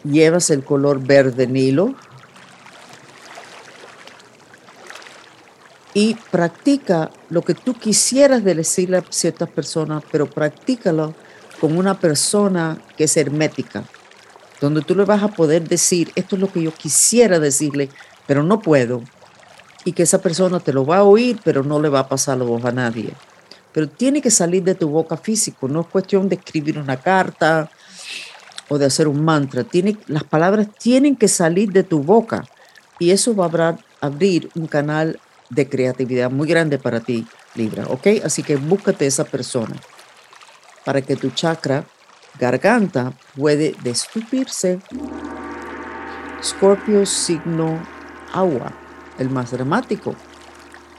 Llevas 0.03 0.49
el 0.49 0.63
color 0.63 1.01
verde 1.01 1.47
nilo. 1.47 1.95
Y 5.93 6.15
practica 6.31 7.11
lo 7.29 7.41
que 7.41 7.53
tú 7.53 7.73
quisieras 7.73 8.43
decirle 8.43 8.97
a 8.97 9.03
ciertas 9.09 9.49
personas, 9.49 10.03
pero 10.11 10.29
practícalo 10.29 11.13
con 11.59 11.77
una 11.77 11.99
persona 11.99 12.81
que 12.97 13.03
es 13.03 13.17
hermética, 13.17 13.83
donde 14.61 14.81
tú 14.81 14.95
le 14.95 15.05
vas 15.05 15.21
a 15.21 15.27
poder 15.27 15.67
decir, 15.67 16.11
esto 16.15 16.35
es 16.35 16.41
lo 16.41 16.51
que 16.51 16.63
yo 16.63 16.73
quisiera 16.73 17.39
decirle, 17.39 17.89
pero 18.25 18.41
no 18.41 18.61
puedo 18.61 19.03
y 19.83 19.93
que 19.93 20.03
esa 20.03 20.21
persona 20.21 20.59
te 20.59 20.73
lo 20.73 20.85
va 20.85 20.97
a 20.97 21.03
oír, 21.03 21.39
pero 21.43 21.63
no 21.63 21.81
le 21.81 21.89
va 21.89 21.99
a 21.99 22.09
pasar 22.09 22.37
la 22.37 22.43
voz 22.43 22.63
a 22.65 22.71
nadie. 22.71 23.13
Pero 23.71 23.87
tiene 23.89 24.21
que 24.21 24.31
salir 24.31 24.63
de 24.63 24.75
tu 24.75 24.89
boca 24.89 25.17
físico, 25.17 25.67
no 25.67 25.81
es 25.81 25.87
cuestión 25.87 26.29
de 26.29 26.35
escribir 26.35 26.77
una 26.77 26.97
carta 26.97 27.69
o 28.69 28.77
de 28.77 28.85
hacer 28.85 29.07
un 29.07 29.23
mantra. 29.23 29.63
Tiene, 29.63 29.97
las 30.07 30.23
palabras 30.23 30.67
tienen 30.77 31.15
que 31.15 31.27
salir 31.27 31.71
de 31.71 31.83
tu 31.83 32.03
boca 32.03 32.45
y 32.99 33.11
eso 33.11 33.35
va 33.35 33.45
a 33.45 33.77
abrir 34.01 34.49
un 34.55 34.67
canal 34.67 35.19
de 35.51 35.67
creatividad 35.67 36.31
muy 36.31 36.47
grande 36.47 36.79
para 36.79 37.01
ti, 37.01 37.27
Libra, 37.55 37.85
¿ok? 37.87 38.07
Así 38.23 38.41
que 38.41 38.55
búscate 38.55 39.05
esa 39.05 39.25
persona 39.25 39.75
para 40.85 41.01
que 41.01 41.17
tu 41.17 41.29
chakra 41.29 41.85
garganta 42.39 43.13
puede 43.35 43.75
destupirse. 43.83 44.79
Scorpio 46.41 47.05
signo 47.05 47.85
agua 48.33 48.71
el 49.19 49.29
más 49.29 49.51
dramático 49.51 50.15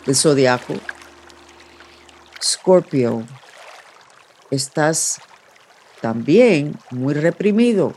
del 0.04 0.14
zodiaco. 0.14 0.74
Scorpio, 2.42 3.24
estás 4.50 5.18
también 6.02 6.76
muy 6.90 7.14
reprimido. 7.14 7.94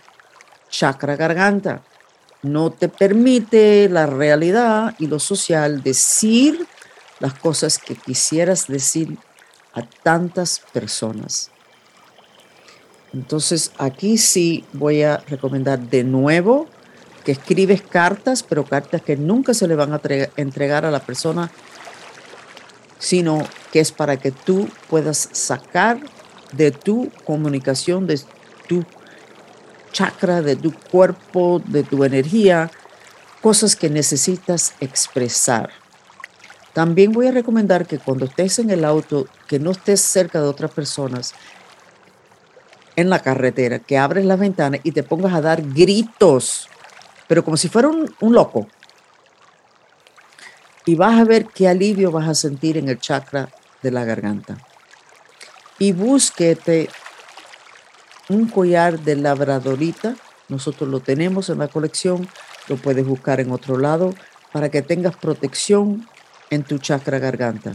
Chakra 0.70 1.18
garganta. 1.18 1.84
No 2.44 2.72
te 2.72 2.90
permite 2.90 3.90
la 3.90 4.06
realidad 4.06 4.96
y 5.00 5.08
lo 5.08 5.20
social 5.20 5.82
decir 5.82 6.68
las 7.20 7.34
cosas 7.34 7.80
que 7.80 7.96
quisieras 7.96 8.68
decir 8.68 9.18
a 9.74 9.82
tantas 9.82 10.62
personas. 10.74 11.52
Entonces 13.14 13.72
aquí 13.78 14.18
sí 14.18 14.66
voy 14.74 15.04
a 15.04 15.18
recomendar 15.28 15.80
de 15.80 16.04
nuevo 16.04 16.68
que 17.24 17.32
escribes 17.32 17.82
cartas, 17.82 18.44
pero 18.44 18.66
cartas 18.66 19.02
que 19.02 19.18
nunca 19.18 19.54
se 19.54 19.68
le 19.68 19.76
van 19.76 19.94
a 19.94 20.02
entregar 20.38 20.86
a 20.86 20.92
la 20.92 21.00
persona, 21.00 21.50
sino 23.00 23.42
que 23.72 23.80
es 23.80 23.92
para 23.92 24.18
que 24.18 24.32
tú 24.32 24.70
puedas 24.90 25.30
sacar 25.32 26.00
de 26.52 26.72
tu 26.72 27.10
comunicación, 27.26 28.06
de 28.06 28.20
tu 28.68 28.86
chakra, 29.96 30.42
de 30.42 30.56
tu 30.58 30.74
cuerpo, 30.74 31.62
de 31.66 31.84
tu 31.84 32.04
energía, 32.04 32.70
cosas 33.42 33.76
que 33.76 33.90
necesitas 33.90 34.74
expresar. 34.82 35.70
También 36.74 37.14
voy 37.14 37.28
a 37.28 37.32
recomendar 37.32 37.88
que 37.88 38.00
cuando 38.00 38.26
estés 38.26 38.60
en 38.60 38.70
el 38.70 38.84
auto, 38.84 39.28
que 39.48 39.60
no 39.60 39.72
estés 39.72 40.02
cerca 40.02 40.42
de 40.42 40.48
otras 40.48 40.72
personas, 40.72 41.34
en 42.98 43.10
la 43.10 43.20
carretera, 43.22 43.80
que 43.80 43.98
abres 43.98 44.26
la 44.26 44.36
ventana 44.36 44.78
y 44.84 44.92
te 44.92 45.04
pongas 45.04 45.34
a 45.34 45.42
dar 45.42 45.62
gritos 45.62 46.68
pero 47.28 47.44
como 47.44 47.58
si 47.58 47.70
fuera 47.70 47.88
un, 47.88 48.34
loco. 48.34 48.68
Y 50.86 50.96
vas 50.96 51.20
a 51.20 51.24
ver 51.24 51.48
qué 51.48 51.68
alivio 51.68 52.12
vas 52.12 52.28
a 52.28 52.36
sentir 52.36 52.78
en 52.78 52.90
el 52.90 53.00
chakra 53.00 53.50
de 53.82 53.92
la 53.92 54.06
garganta. 54.06 54.58
Y 55.80 55.92
búsquete 55.92 56.90
un 58.30 58.48
collar 58.48 59.00
de 59.00 59.16
labradorita. 59.16 60.16
Nosotros 60.50 60.90
lo 60.90 61.00
tenemos 61.00 61.50
en 61.50 61.60
la 61.60 61.68
colección. 61.68 62.28
Lo 62.68 62.78
puedes 62.78 63.06
buscar 63.06 63.40
en 63.40 63.52
otro 63.52 63.78
lado 63.78 64.14
para 64.52 64.70
que 64.70 64.82
tengas 64.82 65.16
protección 65.16 66.08
en 66.50 66.64
tu 66.64 66.78
chakra 66.78 67.20
garganta. 67.20 67.74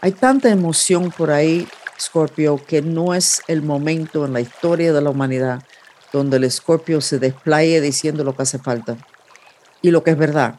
Hay 0.00 0.12
tanta 0.12 0.50
emoción 0.50 1.10
por 1.10 1.30
ahí, 1.30 1.66
Scorpio, 1.98 2.60
que 2.66 2.82
no 2.82 3.14
es 3.14 3.42
el 3.48 3.62
momento 3.62 4.24
en 4.24 4.32
la 4.32 4.40
historia 4.40 4.92
de 4.92 5.00
la 5.00 5.10
humanidad 5.10 5.62
donde 6.14 6.36
el 6.36 6.44
escorpio 6.44 7.00
se 7.00 7.18
desplaye 7.18 7.80
diciendo 7.80 8.22
lo 8.22 8.36
que 8.36 8.42
hace 8.42 8.60
falta 8.60 8.96
y 9.82 9.90
lo 9.90 10.04
que 10.04 10.12
es 10.12 10.16
verdad. 10.16 10.54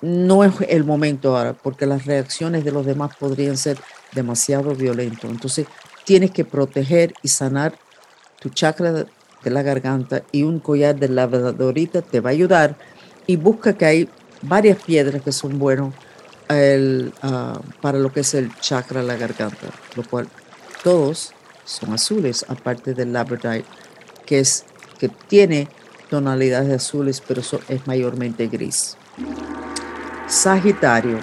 No 0.00 0.44
es 0.44 0.52
el 0.68 0.84
momento 0.84 1.36
ahora, 1.36 1.54
porque 1.54 1.86
las 1.86 2.06
reacciones 2.06 2.64
de 2.64 2.70
los 2.70 2.86
demás 2.86 3.16
podrían 3.16 3.56
ser 3.56 3.78
demasiado 4.12 4.74
violentas. 4.74 5.28
Entonces, 5.28 5.66
tienes 6.04 6.30
que 6.30 6.44
proteger 6.44 7.14
y 7.22 7.28
sanar 7.28 7.74
tu 8.44 8.50
chakra 8.50 8.92
de 8.92 9.50
la 9.50 9.62
garganta 9.62 10.22
y 10.30 10.42
un 10.42 10.60
collar 10.60 10.96
de 10.96 11.08
lavadorita 11.08 12.02
te 12.02 12.20
va 12.20 12.28
a 12.28 12.32
ayudar. 12.32 12.76
Y 13.26 13.36
busca 13.36 13.72
que 13.72 13.86
hay 13.86 14.08
varias 14.42 14.82
piedras 14.82 15.22
que 15.22 15.32
son 15.32 15.58
buenos 15.58 15.94
ah, 16.50 17.58
para 17.80 17.98
lo 17.98 18.12
que 18.12 18.20
es 18.20 18.34
el 18.34 18.54
chakra 18.56 19.00
de 19.00 19.06
la 19.06 19.16
garganta, 19.16 19.66
lo 19.96 20.02
cual 20.02 20.28
todos 20.82 21.32
son 21.64 21.94
azules, 21.94 22.44
aparte 22.48 22.92
del 22.92 23.14
labradorite 23.14 23.64
que, 24.26 24.40
es, 24.40 24.66
que 24.98 25.08
tiene 25.08 25.68
tonalidades 26.10 26.70
azules, 26.70 27.22
pero 27.26 27.40
es 27.40 27.86
mayormente 27.86 28.46
gris. 28.48 28.98
Sagitario, 30.26 31.18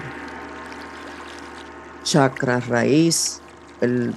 chakra 2.02 2.58
raíz, 2.58 3.40
el, 3.80 4.12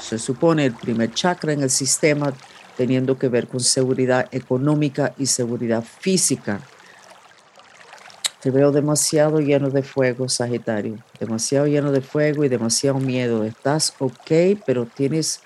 se 0.00 0.18
supone 0.18 0.66
el 0.66 0.74
primer 0.74 1.12
chakra 1.12 1.52
en 1.52 1.62
el 1.62 1.70
sistema, 1.70 2.32
teniendo 2.76 3.18
que 3.18 3.28
ver 3.28 3.48
con 3.48 3.60
seguridad 3.60 4.28
económica 4.32 5.14
y 5.18 5.26
seguridad 5.26 5.82
física. 5.82 6.60
te 8.40 8.52
veo 8.52 8.70
demasiado 8.70 9.40
lleno 9.40 9.68
de 9.68 9.82
fuego, 9.82 10.28
Sagitario. 10.28 10.98
Demasiado 11.18 11.66
lleno 11.66 11.90
de 11.90 12.00
fuego 12.00 12.44
y 12.44 12.48
demasiado 12.48 13.00
miedo. 13.00 13.42
Estás 13.42 13.94
ok, 13.98 14.60
pero 14.64 14.86
tienes 14.86 15.40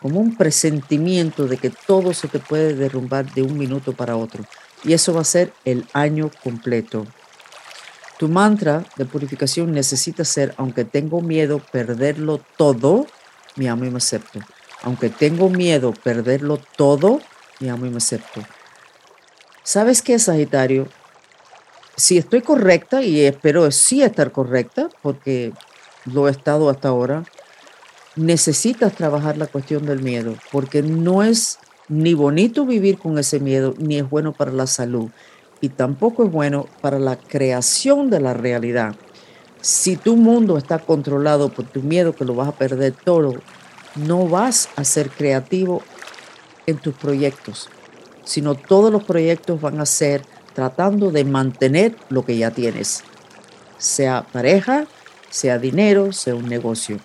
como 0.00 0.20
un 0.20 0.36
presentimiento 0.36 1.46
de 1.48 1.56
que 1.56 1.70
todo 1.70 2.14
se 2.14 2.28
te 2.28 2.38
puede 2.38 2.74
derrumbar 2.74 3.32
de 3.34 3.42
un 3.42 3.58
minuto 3.58 3.92
para 3.92 4.16
otro. 4.16 4.44
Y 4.84 4.92
eso 4.92 5.12
va 5.12 5.22
a 5.22 5.24
ser 5.24 5.52
el 5.64 5.84
año 5.92 6.30
completo. 6.44 7.06
Tu 8.18 8.28
mantra 8.28 8.84
de 8.96 9.04
purificación 9.04 9.72
necesita 9.72 10.24
ser, 10.24 10.54
aunque 10.56 10.84
tengo 10.84 11.20
miedo 11.20 11.60
perderlo 11.72 12.40
todo, 12.56 13.06
me 13.56 13.68
amo 13.68 13.84
y 13.84 13.90
me 13.90 13.98
acepto. 13.98 14.40
Aunque 14.82 15.10
tengo 15.10 15.48
miedo 15.50 15.92
perderlo 15.92 16.58
todo, 16.76 17.20
me 17.60 17.70
amo 17.70 17.86
y 17.86 17.90
me 17.90 17.96
acepto. 17.96 18.42
¿Sabes 19.62 20.02
qué, 20.02 20.18
Sagitario? 20.18 20.86
Si 21.96 22.18
estoy 22.18 22.42
correcta, 22.42 23.02
y 23.02 23.20
espero 23.22 23.70
sí 23.70 24.02
estar 24.02 24.30
correcta, 24.30 24.88
porque 25.02 25.52
lo 26.04 26.28
he 26.28 26.30
estado 26.30 26.68
hasta 26.70 26.88
ahora, 26.88 27.24
necesitas 28.16 28.94
trabajar 28.94 29.36
la 29.36 29.46
cuestión 29.46 29.86
del 29.86 30.02
miedo, 30.02 30.36
porque 30.52 30.82
no 30.82 31.22
es 31.22 31.58
ni 31.88 32.14
bonito 32.14 32.66
vivir 32.66 32.98
con 32.98 33.18
ese 33.18 33.40
miedo, 33.40 33.74
ni 33.78 33.98
es 33.98 34.08
bueno 34.08 34.32
para 34.32 34.52
la 34.52 34.66
salud, 34.66 35.10
y 35.60 35.70
tampoco 35.70 36.24
es 36.24 36.30
bueno 36.30 36.66
para 36.80 36.98
la 36.98 37.16
creación 37.16 38.10
de 38.10 38.20
la 38.20 38.34
realidad. 38.34 38.94
Si 39.66 39.96
tu 39.96 40.14
mundo 40.14 40.58
está 40.58 40.78
controlado 40.78 41.48
por 41.48 41.64
tu 41.64 41.82
miedo 41.82 42.14
que 42.14 42.24
lo 42.24 42.36
vas 42.36 42.46
a 42.46 42.56
perder 42.56 42.92
todo, 42.92 43.34
no 43.96 44.28
vas 44.28 44.68
a 44.76 44.84
ser 44.84 45.10
creativo 45.10 45.82
en 46.66 46.78
tus 46.78 46.94
proyectos, 46.94 47.68
sino 48.24 48.54
todos 48.54 48.92
los 48.92 49.02
proyectos 49.02 49.60
van 49.60 49.80
a 49.80 49.86
ser 49.86 50.22
tratando 50.54 51.10
de 51.10 51.24
mantener 51.24 51.96
lo 52.10 52.24
que 52.24 52.36
ya 52.36 52.52
tienes, 52.52 53.02
sea 53.76 54.24
pareja, 54.32 54.86
sea 55.30 55.58
dinero, 55.58 56.12
sea 56.12 56.36
un 56.36 56.48
negocio. 56.48 57.00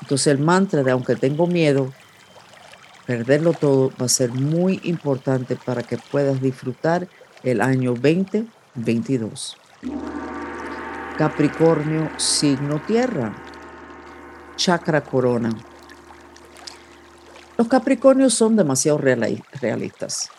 Entonces 0.00 0.28
el 0.28 0.38
mantra 0.38 0.82
de 0.82 0.90
aunque 0.90 1.16
tengo 1.16 1.46
miedo, 1.46 1.92
perderlo 3.04 3.52
todo 3.52 3.92
va 4.00 4.06
a 4.06 4.08
ser 4.08 4.30
muy 4.30 4.80
importante 4.84 5.54
para 5.54 5.82
que 5.82 5.98
puedas 5.98 6.40
disfrutar 6.40 7.08
el 7.42 7.60
año 7.60 7.90
2022. 7.90 9.58
Capricornio, 11.18 12.08
signo 12.16 12.80
tierra. 12.86 13.34
Chakra 14.54 15.00
corona. 15.00 15.50
Los 17.56 17.66
Capricornios 17.66 18.34
son 18.34 18.54
demasiado 18.54 18.98
realistas. 18.98 20.30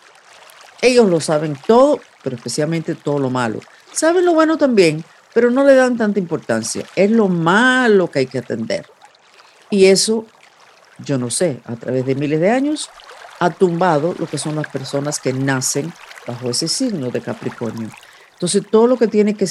Ellos 0.80 1.10
lo 1.10 1.20
saben 1.20 1.54
todo, 1.66 2.00
pero 2.22 2.36
especialmente 2.36 2.94
todo 2.94 3.18
lo 3.18 3.28
malo. 3.28 3.60
Saben 3.92 4.24
lo 4.24 4.32
bueno 4.32 4.56
también, 4.56 5.04
pero 5.34 5.50
no 5.50 5.64
le 5.64 5.74
dan 5.74 5.98
tanta 5.98 6.18
importancia. 6.18 6.82
Es 6.96 7.10
lo 7.10 7.28
malo 7.28 8.10
que 8.10 8.20
hay 8.20 8.26
que 8.26 8.38
atender. 8.38 8.86
Y 9.68 9.84
eso, 9.84 10.24
yo 10.96 11.18
no 11.18 11.28
sé, 11.28 11.60
a 11.66 11.76
través 11.76 12.06
de 12.06 12.14
miles 12.14 12.40
de 12.40 12.52
años, 12.52 12.88
ha 13.38 13.50
tumbado 13.50 14.14
lo 14.18 14.26
que 14.26 14.38
son 14.38 14.56
las 14.56 14.68
personas 14.68 15.20
que 15.20 15.34
nacen 15.34 15.92
bajo 16.26 16.48
ese 16.48 16.68
signo 16.68 17.10
de 17.10 17.20
Capricornio. 17.20 17.90
Entonces, 18.32 18.62
todo 18.70 18.86
lo 18.86 18.96
que 18.96 19.08
tiene 19.08 19.34
que, 19.34 19.46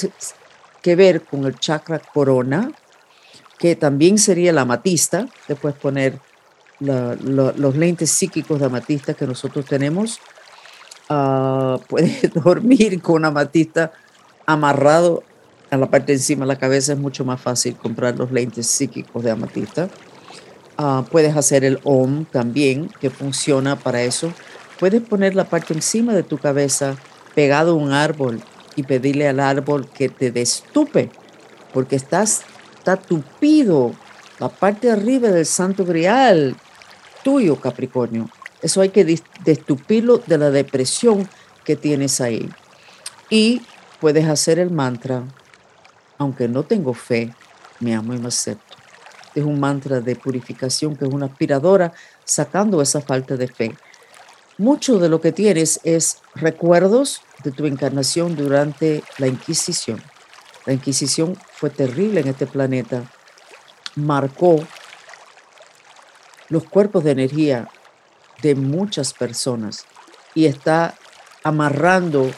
que 0.82 0.96
ver 0.96 1.22
con 1.22 1.44
el 1.44 1.58
chakra 1.58 1.98
corona, 1.98 2.72
que 3.58 3.76
también 3.76 4.18
sería 4.18 4.52
la 4.52 4.62
amatista, 4.62 5.26
puedes 5.60 5.76
poner 5.78 6.18
los 6.80 7.76
lentes 7.76 8.10
psíquicos 8.10 8.58
de 8.58 8.66
amatista 8.66 9.14
que 9.14 9.26
nosotros 9.26 9.64
tenemos. 9.66 10.18
Uh, 11.12 11.80
puedes 11.88 12.32
dormir 12.32 13.02
con 13.02 13.24
amatista 13.24 13.90
amarrado 14.46 15.24
a 15.68 15.76
la 15.76 15.90
parte 15.90 16.12
encima 16.12 16.44
de 16.44 16.48
la 16.48 16.58
cabeza. 16.58 16.92
Es 16.92 17.00
mucho 17.00 17.24
más 17.24 17.40
fácil 17.40 17.74
comprar 17.74 18.16
los 18.16 18.30
lentes 18.30 18.68
psíquicos 18.68 19.24
de 19.24 19.32
amatista. 19.32 19.88
Ah, 20.78 21.04
puedes 21.10 21.36
hacer 21.36 21.64
el 21.64 21.78
OM 21.84 22.24
también, 22.24 22.88
que 23.00 23.10
funciona 23.10 23.76
para 23.76 24.02
eso. 24.02 24.32
Puedes 24.78 25.02
poner 25.02 25.34
la 25.34 25.44
parte 25.44 25.74
encima 25.74 26.14
de 26.14 26.22
tu 26.22 26.38
cabeza 26.38 26.96
pegado 27.34 27.72
a 27.72 27.74
un 27.74 27.92
árbol 27.92 28.40
y 28.80 28.82
pedirle 28.82 29.28
al 29.28 29.40
árbol 29.40 29.88
que 29.90 30.08
te 30.08 30.30
destupe, 30.30 31.10
porque 31.74 31.96
estás, 31.96 32.42
está 32.78 32.96
tupido 32.96 33.92
la 34.38 34.48
parte 34.48 34.90
arriba 34.90 35.28
del 35.28 35.44
santo 35.44 35.84
grial 35.84 36.56
tuyo, 37.22 37.60
Capricornio. 37.60 38.30
Eso 38.62 38.80
hay 38.80 38.88
que 38.88 39.04
destupirlo 39.44 40.18
de 40.26 40.38
la 40.38 40.50
depresión 40.50 41.28
que 41.64 41.76
tienes 41.76 42.22
ahí. 42.22 42.48
Y 43.28 43.60
puedes 44.00 44.26
hacer 44.26 44.58
el 44.58 44.70
mantra, 44.70 45.24
aunque 46.16 46.48
no 46.48 46.62
tengo 46.62 46.94
fe, 46.94 47.34
me 47.80 47.94
amo 47.94 48.14
y 48.14 48.18
me 48.18 48.28
acepto. 48.28 48.76
Es 49.34 49.44
un 49.44 49.60
mantra 49.60 50.00
de 50.00 50.16
purificación 50.16 50.96
que 50.96 51.04
es 51.04 51.12
una 51.12 51.26
aspiradora 51.26 51.92
sacando 52.24 52.80
esa 52.80 53.02
falta 53.02 53.36
de 53.36 53.46
fe. 53.46 53.74
Mucho 54.60 54.98
de 54.98 55.08
lo 55.08 55.22
que 55.22 55.32
tienes 55.32 55.80
es 55.84 56.18
recuerdos 56.34 57.22
de 57.42 57.50
tu 57.50 57.64
encarnación 57.64 58.36
durante 58.36 59.02
la 59.16 59.26
Inquisición. 59.26 60.02
La 60.66 60.74
Inquisición 60.74 61.34
fue 61.50 61.70
terrible 61.70 62.20
en 62.20 62.28
este 62.28 62.46
planeta. 62.46 63.10
Marcó 63.94 64.62
los 66.50 66.64
cuerpos 66.64 67.04
de 67.04 67.12
energía 67.12 67.70
de 68.42 68.54
muchas 68.54 69.14
personas 69.14 69.86
y 70.34 70.44
está 70.44 70.94
amarrando 71.42 72.30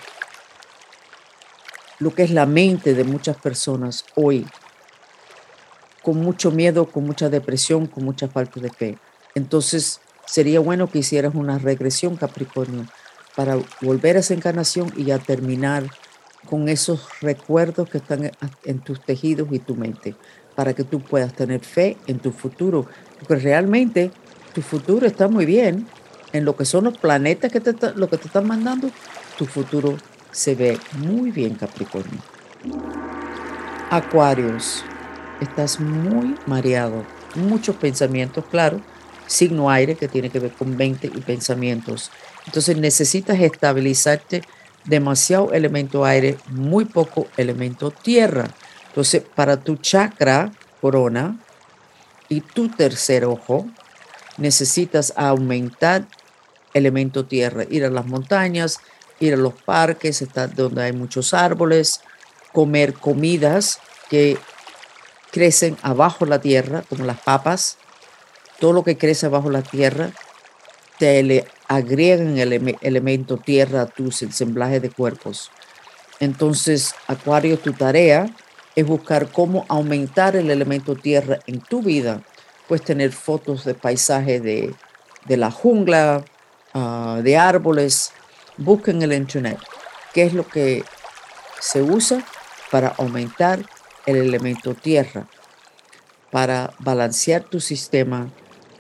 lo 1.99 2.15
que 2.15 2.23
es 2.23 2.31
la 2.31 2.47
mente 2.47 2.95
de 2.95 3.03
muchas 3.03 3.37
personas 3.37 4.05
hoy, 4.15 4.47
con 6.03 6.19
mucho 6.19 6.53
miedo, 6.53 6.89
con 6.89 7.05
mucha 7.05 7.29
depresión, 7.29 7.89
con 7.89 8.05
mucha 8.05 8.29
falta 8.29 8.61
de 8.61 8.71
fe. 8.71 8.99
Entonces, 9.35 10.01
sería 10.33 10.61
bueno 10.61 10.91
que 10.91 11.01
hicieras 11.01 11.35
una 11.35 11.59
regresión, 11.59 12.17
Capricornio, 12.17 12.87
para 13.37 13.59
volver 13.83 14.17
a 14.17 14.21
esa 14.21 14.33
encarnación 14.33 14.91
y 14.97 15.05
ya 15.05 15.19
terminar 15.19 15.85
con 16.49 16.71
esos 16.71 17.07
recuerdos 17.21 17.91
que 17.91 17.99
están 17.99 18.31
en 18.65 18.79
tus 18.79 19.03
tejidos 19.03 19.49
y 19.51 19.59
tu 19.59 19.77
mente 19.77 20.17
para 20.55 20.73
que 20.73 20.85
tú 20.85 21.01
puedas 21.01 21.35
tener 21.35 21.61
fe 21.61 21.99
en 22.07 22.19
tu 22.19 22.33
futuro, 22.33 22.87
porque 23.19 23.37
realmente 23.37 24.11
tu 24.55 24.63
futuro 24.63 25.07
está 25.07 25.29
muy 25.29 25.45
bien. 25.45 25.87
En 26.33 26.47
lo 26.47 26.57
que 26.57 26.65
son 26.65 26.85
los 26.85 26.97
planetas 26.97 27.53
que 27.53 27.61
te, 27.61 27.75
lo 27.95 28.09
que 28.09 28.17
te 28.17 28.27
están 28.27 28.47
mandando, 28.47 28.89
tu 29.37 29.45
futuro 29.45 29.99
se 30.31 30.55
ve 30.55 30.79
muy 30.97 31.31
bien, 31.31 31.57
Capricornio. 31.57 32.21
Acuarios, 33.91 34.83
estás 35.43 35.79
muy 35.79 36.37
mareado, 36.47 37.05
muchos 37.35 37.77
pensamientos, 37.77 38.47
claro, 38.51 38.81
signo 39.27 39.71
aire 39.71 39.95
que 39.95 40.09
tiene 40.09 40.31
que 40.31 40.39
ver 40.39 40.53
con 40.53 40.77
20 40.77 41.07
y 41.07 41.21
pensamientos. 41.21 42.11
Entonces 42.47 42.77
necesitas 42.77 43.41
estabilizarte 43.41 44.43
demasiado 44.85 45.53
elemento 45.53 46.05
aire, 46.05 46.37
muy 46.49 46.85
poco 46.85 47.29
elemento 47.37 47.91
tierra. 47.91 48.51
Entonces, 48.89 49.23
para 49.35 49.57
tu 49.59 49.77
chakra 49.77 50.53
corona 50.81 51.39
y 52.29 52.41
tu 52.41 52.69
tercer 52.69 53.25
ojo, 53.25 53.67
necesitas 54.37 55.13
aumentar 55.17 56.07
elemento 56.75 57.25
tierra, 57.25 57.65
ir 57.71 57.85
a 57.85 57.91
las 57.91 58.07
montañas, 58.07 58.81
ir 59.21 59.35
a 59.35 59.37
los 59.37 59.55
parques, 59.55 60.23
estar 60.23 60.55
donde 60.55 60.83
hay 60.83 60.93
muchos 60.93 61.33
árboles, 61.35 62.01
comer 62.53 62.95
comidas 62.95 63.79
que 64.11 64.37
crecen 65.31 65.77
abajo 65.83 66.27
la 66.27 66.41
tierra, 66.41 66.83
como 66.89 67.05
las 67.05 67.21
papas, 67.21 67.79
todo 68.63 68.73
lo 68.73 68.85
que 68.85 68.97
crece 68.97 69.27
abajo 69.27 69.51
la 69.51 69.63
tierra, 69.63 70.13
te 70.97 71.21
le 71.25 71.47
agregan 71.67 72.39
el 72.39 72.77
elemento 72.81 73.37
tierra 73.37 73.81
a 73.83 73.87
tu 73.87 74.05
ensamblaje 74.05 74.79
de 74.79 74.89
cuerpos. 74.89 75.51
Entonces, 76.21 76.95
Acuario, 77.09 77.59
tu 77.59 77.73
tarea 77.73 78.33
es 78.77 78.87
buscar 78.87 79.33
cómo 79.33 79.67
aumentar 79.69 80.37
el 80.37 80.49
elemento 80.49 80.95
tierra 80.95 81.41
en 81.49 81.61
tu 81.61 81.83
vida. 81.83 82.23
Puedes 82.69 82.85
tener 82.85 83.11
fotos 83.11 83.65
de 83.65 83.75
paisaje 83.75 84.39
de, 84.39 84.73
la 85.27 85.51
jungla, 85.51 86.25
ah, 86.73 87.19
de 87.21 87.37
árboles. 87.37 88.13
Busca 88.59 88.93
en 88.93 89.03
el 89.03 89.13
internet 89.13 89.59
qué 90.15 90.23
es 90.23 90.35
lo 90.35 90.47
que 90.47 90.85
se 91.59 91.83
usa 91.83 92.25
para 92.71 92.95
aumentar 92.97 93.59
el 94.07 94.19
elemento 94.19 94.75
tierra, 94.75 95.27
para 96.31 96.75
balancear 96.79 97.43
tu 97.43 97.59
sistema 97.59 98.31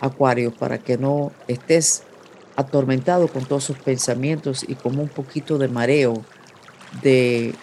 acuario, 0.03 0.53
para 0.53 0.77
que 0.77 0.99
no 0.99 1.33
estés 1.49 2.03
atormentado 2.57 3.29
con 3.29 3.47
todos 3.47 3.65
sus 3.65 3.79
pensamientos 3.79 4.65
y 4.69 4.75
como 4.75 5.03
un 5.03 5.09
poquito 5.09 5.57
de 5.57 5.69
mareo 5.69 6.23
de 7.01 7.55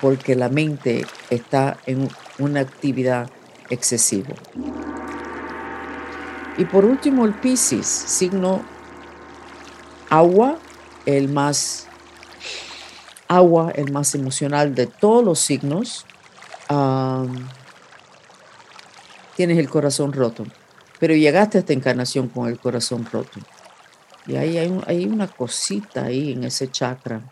porque 0.00 0.34
la 0.34 0.48
mente 0.48 1.06
está 1.30 1.78
en 1.86 2.08
una 2.38 2.60
actividad 2.60 3.30
excesiva. 3.70 4.34
Y 6.58 6.64
por 6.64 6.84
último, 6.84 7.24
el 7.24 7.34
Piscis, 7.34 7.86
signo 7.86 8.62
agua, 10.10 10.58
el 11.06 11.28
más 11.28 11.86
agua, 13.28 13.72
el 13.74 13.92
más 13.92 14.14
emocional 14.14 14.74
de 14.74 14.86
todos 14.86 15.24
los 15.24 15.38
signos, 15.38 16.04
tienes 19.36 19.58
el 19.58 19.68
corazón 19.70 20.12
roto. 20.12 20.44
Pero 21.00 21.14
llegaste 21.14 21.58
a 21.58 21.60
esta 21.60 21.72
encarnación 21.72 22.28
con 22.28 22.48
el 22.48 22.58
corazón 22.58 23.04
roto. 23.10 23.40
Y 24.26 24.36
ahí 24.36 24.58
hay, 24.58 25.06
una 25.06 25.26
cosita 25.26 26.04
ahí 26.04 26.32
en 26.32 26.44
ese 26.44 26.70
chakra. 26.70 27.22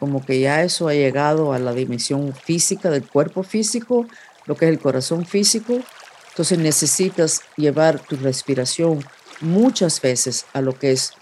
Como 0.00 0.24
que 0.24 0.40
ya 0.40 0.62
eso 0.62 0.88
ha 0.88 0.94
llegado 0.94 1.52
a 1.52 1.58
la 1.58 1.74
dimensión 1.74 2.32
física 2.34 2.88
del 2.88 3.06
cuerpo 3.06 3.42
físico, 3.42 4.06
lo 4.46 4.56
que 4.56 4.64
es 4.64 4.72
el 4.72 4.78
corazón 4.78 5.26
físico. 5.26 5.80
Entonces 6.30 6.58
necesitas 6.58 7.42
llevar 7.56 8.00
tu 8.00 8.16
respiración 8.16 9.04
muchas 9.42 10.00
veces 10.00 10.46
a 10.54 10.62
lo 10.62 10.78
que 10.78 10.92
es 10.92 11.12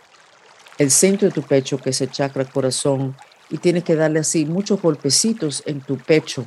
el 0.79 0.91
centro 0.91 1.29
de 1.29 1.35
tu 1.35 1.43
pecho, 1.43 1.79
que 1.79 1.91
es 1.91 2.01
el 2.01 2.11
chakra 2.11 2.45
corazón, 2.45 3.17
y 3.51 3.59
tienes 3.59 3.85
que 3.85 3.97
darle 3.97 4.21
así 4.21 4.47
muchos 4.47 4.81
golpecitos 4.81 5.63
en 5.67 5.81
tu 5.81 5.99
pecho, 5.99 6.47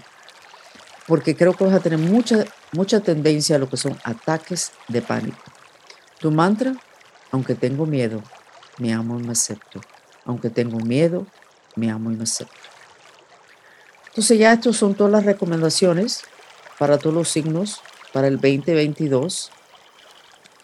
porque 1.07 1.35
creo 1.35 1.53
que 1.53 1.65
vas 1.65 1.75
a 1.75 1.81
tener 1.81 1.99
mucha, 1.99 2.45
mucha 2.73 2.99
tendencia 2.99 3.55
a 3.55 3.59
lo 3.59 3.69
que 3.69 3.77
son 3.77 3.97
ataques 4.03 4.71
de 4.87 5.01
pánico. 5.01 5.43
Tu 6.19 6.31
mantra, 6.31 6.75
aunque 7.31 7.55
tengo 7.55 7.85
miedo, 7.85 8.21
me 8.77 8.93
amo 8.93 9.19
y 9.19 9.23
me 9.23 9.31
acepto. 9.31 9.81
Aunque 10.25 10.49
tengo 10.49 10.79
miedo, 10.79 11.25
me 11.75 11.89
amo 11.89 12.11
y 12.11 12.15
me 12.15 12.23
acepto. 12.23 12.53
Entonces 14.07 14.37
ya 14.37 14.53
estas 14.53 14.75
son 14.75 14.93
todas 14.93 15.11
las 15.11 15.25
recomendaciones 15.25 16.21
para 16.77 16.97
todos 16.97 17.15
los 17.15 17.29
signos 17.29 17.81
para 18.11 18.27
el 18.27 18.35
2022 18.35 19.51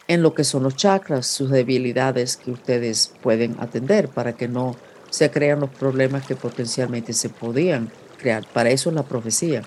en 0.08 0.24
lo 0.24 0.34
que 0.34 0.44
son 0.44 0.64
los 0.64 0.76
chakras, 0.76 1.28
sus 1.28 1.52
debilidades 1.52 2.38
que 2.38 2.52
ustedes 2.52 3.14
pueden 3.22 3.56
atender 3.60 4.08
para 4.10 4.34
que 4.34 4.48
no 4.48 4.76
se 5.10 5.30
crean 5.32 5.60
los 5.60 5.70
problemas 5.70 6.26
que 6.26 6.36
potencialmente 6.36 7.14
se 7.14 7.30
podían 7.30 7.92
crear. 8.18 8.46
Para 8.54 8.70
eso 8.70 8.90
es 8.90 8.96
la 8.96 9.04
profecía. 9.04 9.62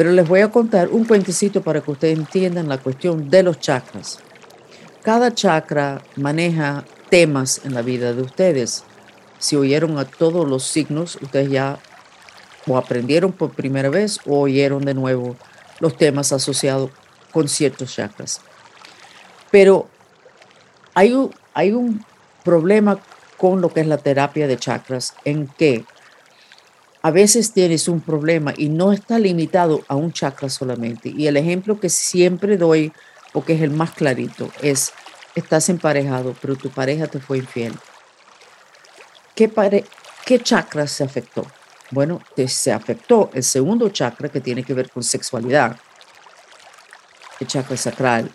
Pero 0.00 0.12
les 0.12 0.26
voy 0.26 0.40
a 0.40 0.50
contar 0.50 0.88
un 0.88 1.04
cuentecito 1.04 1.60
para 1.60 1.82
que 1.82 1.90
ustedes 1.90 2.18
entiendan 2.18 2.70
la 2.70 2.78
cuestión 2.78 3.28
de 3.28 3.42
los 3.42 3.60
chakras. 3.60 4.18
Cada 5.02 5.34
chakra 5.34 6.00
maneja 6.16 6.86
temas 7.10 7.60
en 7.66 7.74
la 7.74 7.82
vida 7.82 8.14
de 8.14 8.22
ustedes. 8.22 8.82
Si 9.38 9.56
oyeron 9.56 9.98
a 9.98 10.06
todos 10.06 10.48
los 10.48 10.64
signos, 10.64 11.18
ustedes 11.20 11.50
ya 11.50 11.78
o 12.66 12.78
aprendieron 12.78 13.32
por 13.32 13.50
primera 13.50 13.90
vez 13.90 14.20
o 14.24 14.40
oyeron 14.40 14.86
de 14.86 14.94
nuevo 14.94 15.36
los 15.80 15.98
temas 15.98 16.32
asociados 16.32 16.90
con 17.30 17.46
ciertos 17.46 17.94
chakras. 17.94 18.40
Pero 19.50 19.86
hay 20.94 21.12
un, 21.12 21.30
hay 21.52 21.72
un 21.72 22.02
problema 22.42 22.98
con 23.36 23.60
lo 23.60 23.68
que 23.70 23.80
es 23.80 23.86
la 23.86 23.98
terapia 23.98 24.46
de 24.46 24.56
chakras 24.56 25.12
en 25.26 25.46
que 25.46 25.84
a 27.02 27.10
veces 27.10 27.52
tienes 27.52 27.88
un 27.88 28.00
problema 28.00 28.52
y 28.56 28.68
no 28.68 28.92
está 28.92 29.18
limitado 29.18 29.84
a 29.88 29.96
un 29.96 30.12
chakra 30.12 30.48
solamente. 30.48 31.08
Y 31.08 31.26
el 31.26 31.36
ejemplo 31.36 31.80
que 31.80 31.88
siempre 31.88 32.56
doy, 32.56 32.92
porque 33.32 33.54
es 33.54 33.62
el 33.62 33.70
más 33.70 33.92
clarito, 33.92 34.50
es, 34.60 34.92
estás 35.34 35.68
emparejado, 35.68 36.34
pero 36.40 36.56
tu 36.56 36.70
pareja 36.70 37.06
te 37.06 37.20
fue 37.20 37.38
infiel. 37.38 37.74
¿Qué, 39.34 39.48
pare 39.48 39.84
¿Qué 40.24 40.40
chakra 40.40 40.86
se 40.86 41.04
afectó? 41.04 41.46
Bueno, 41.90 42.20
se 42.46 42.72
afectó 42.72 43.30
el 43.34 43.42
segundo 43.42 43.88
chakra 43.88 44.28
que 44.28 44.40
tiene 44.40 44.62
que 44.62 44.74
ver 44.74 44.90
con 44.90 45.02
sexualidad, 45.02 45.76
el 47.40 47.46
chakra 47.46 47.76
sacral, 47.76 48.30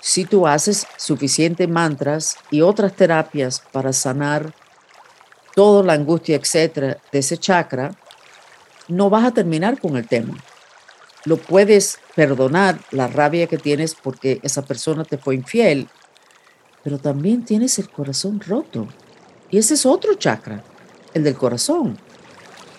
si 0.00 0.24
tú 0.24 0.46
haces 0.46 0.86
suficientes 0.96 1.68
mantras 1.68 2.36
y 2.50 2.62
otras 2.62 2.94
terapias 2.94 3.62
para 3.72 3.92
sanar 3.92 4.54
toda 5.58 5.82
la 5.82 5.94
angustia, 5.94 6.36
etcétera, 6.36 6.98
de 7.10 7.18
ese 7.18 7.36
chakra, 7.36 7.90
no 8.86 9.10
vas 9.10 9.24
a 9.24 9.32
terminar 9.32 9.80
con 9.80 9.96
el 9.96 10.06
tema. 10.06 10.36
Lo 11.24 11.36
puedes 11.36 11.98
perdonar, 12.14 12.78
la 12.92 13.08
rabia 13.08 13.48
que 13.48 13.58
tienes 13.58 13.96
porque 13.96 14.38
esa 14.44 14.62
persona 14.62 15.02
te 15.02 15.18
fue 15.18 15.34
infiel, 15.34 15.88
pero 16.84 16.98
también 16.98 17.44
tienes 17.44 17.76
el 17.80 17.88
corazón 17.88 18.38
roto. 18.38 18.86
Y 19.50 19.58
ese 19.58 19.74
es 19.74 19.84
otro 19.84 20.14
chakra, 20.14 20.62
el 21.12 21.24
del 21.24 21.34
corazón. 21.34 21.98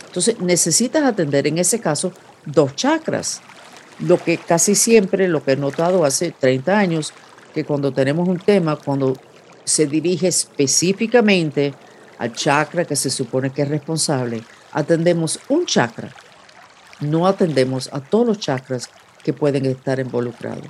Entonces 0.06 0.40
necesitas 0.40 1.04
atender 1.04 1.48
en 1.48 1.58
ese 1.58 1.82
caso 1.82 2.14
dos 2.46 2.78
chakras 2.78 3.42
lo 4.00 4.24
que 4.24 4.38
casi 4.38 4.74
siempre, 4.74 5.28
lo 5.28 5.44
que 5.44 5.52
he 5.52 5.58
notado 5.58 6.06
hace 6.06 6.32
30 6.32 6.80
años, 6.80 7.12
que 7.54 7.66
cuando 7.66 7.92
tenemos 7.92 8.26
un 8.30 8.40
tema, 8.40 8.78
cuando 8.78 9.18
se 9.66 9.86
dirige 9.86 10.30
específicamente 10.30 11.74
al 12.20 12.34
chakra 12.34 12.86
que 12.86 12.96
se 12.96 13.10
supone 13.10 13.50
que 13.50 13.64
es 13.64 13.70
responsable, 13.70 14.44
atendemos 14.72 15.40
un 15.48 15.66
chakra, 15.66 16.14
no 17.00 17.26
atendemos 17.26 17.90
a 17.92 18.02
todos 18.02 18.28
los 18.28 18.40
chakras 18.40 18.90
que 19.24 19.34
pueden 19.34 19.66
estar 19.66 20.00
involucrados. 20.00 20.68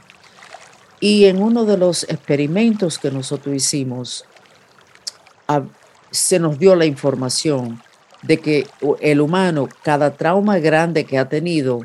Y 1.00 1.26
en 1.26 1.42
uno 1.42 1.66
de 1.66 1.78
los 1.78 2.04
experimentos 2.04 3.00
que 3.00 3.10
nosotros 3.10 3.56
hicimos, 3.56 4.26
se 6.12 6.40
nos 6.40 6.60
dio 6.60 6.76
la 6.76 6.86
información 6.86 7.82
de 8.22 8.38
que 8.38 8.68
el 9.02 9.22
humano, 9.22 9.70
cada 9.82 10.16
trauma 10.16 10.60
grande 10.60 11.06
que 11.06 11.18
ha 11.18 11.30
tenido, 11.30 11.82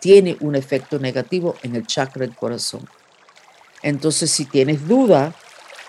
tiene 0.00 0.36
un 0.40 0.54
efecto 0.54 0.98
negativo 0.98 1.56
en 1.62 1.76
el 1.76 1.86
chakra 1.86 2.24
del 2.24 2.36
corazón. 2.36 2.88
Entonces, 3.82 4.30
si 4.30 4.44
tienes 4.44 4.86
duda 4.86 5.34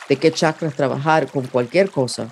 de 0.09 0.15
qué 0.15 0.31
chakra 0.31 0.69
trabajar 0.69 1.29
con 1.29 1.45
cualquier 1.47 1.91
cosa, 1.91 2.29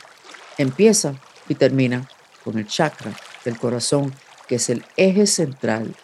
empieza 0.59 1.15
y 1.47 1.55
termina 1.55 2.07
con 2.43 2.59
el 2.59 2.67
chakra 2.67 3.13
del 3.45 3.57
corazón, 3.57 4.13
que 4.47 4.55
es 4.55 4.69
el 4.69 4.85
eje 4.97 5.25
central 5.25 5.95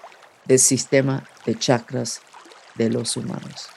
del 0.46 0.60
sistema 0.60 1.24
de 1.46 1.60
chakras 1.60 2.22
de 2.76 2.90
los 2.90 3.18
humanos. 3.18 3.68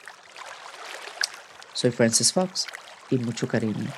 Soy 1.73 1.91
Francis 1.91 2.33
Fox 2.33 2.65
y 3.09 3.17
mucho 3.17 3.47
cariño. 3.47 3.91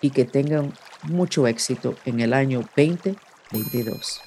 Y 0.00 0.10
que 0.10 0.24
tengan 0.24 0.72
mucho 1.04 1.46
éxito 1.46 1.96
en 2.04 2.20
el 2.20 2.32
año 2.32 2.60
2022. 2.76 4.20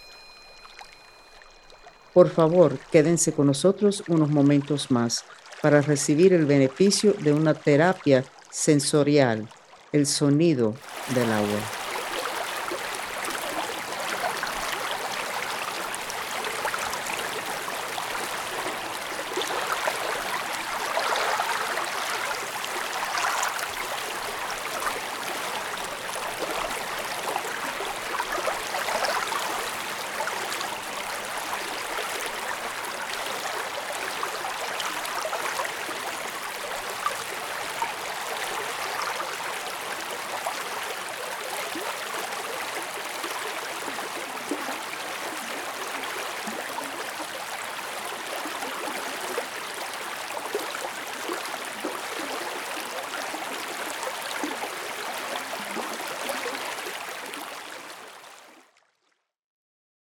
Por 2.13 2.29
favor, 2.29 2.77
quédense 2.91 3.33
con 3.33 3.47
nosotros 3.47 4.03
unos 4.07 4.29
momentos 4.29 4.91
más 4.91 5.23
para 5.61 5.81
recibir 5.81 6.33
el 6.33 6.45
beneficio 6.45 7.13
de 7.13 7.33
una 7.33 7.53
terapia 7.53 8.25
sensorial, 8.49 9.47
el 9.93 10.05
sonido 10.05 10.73
del 11.15 11.31
agua. 11.31 11.80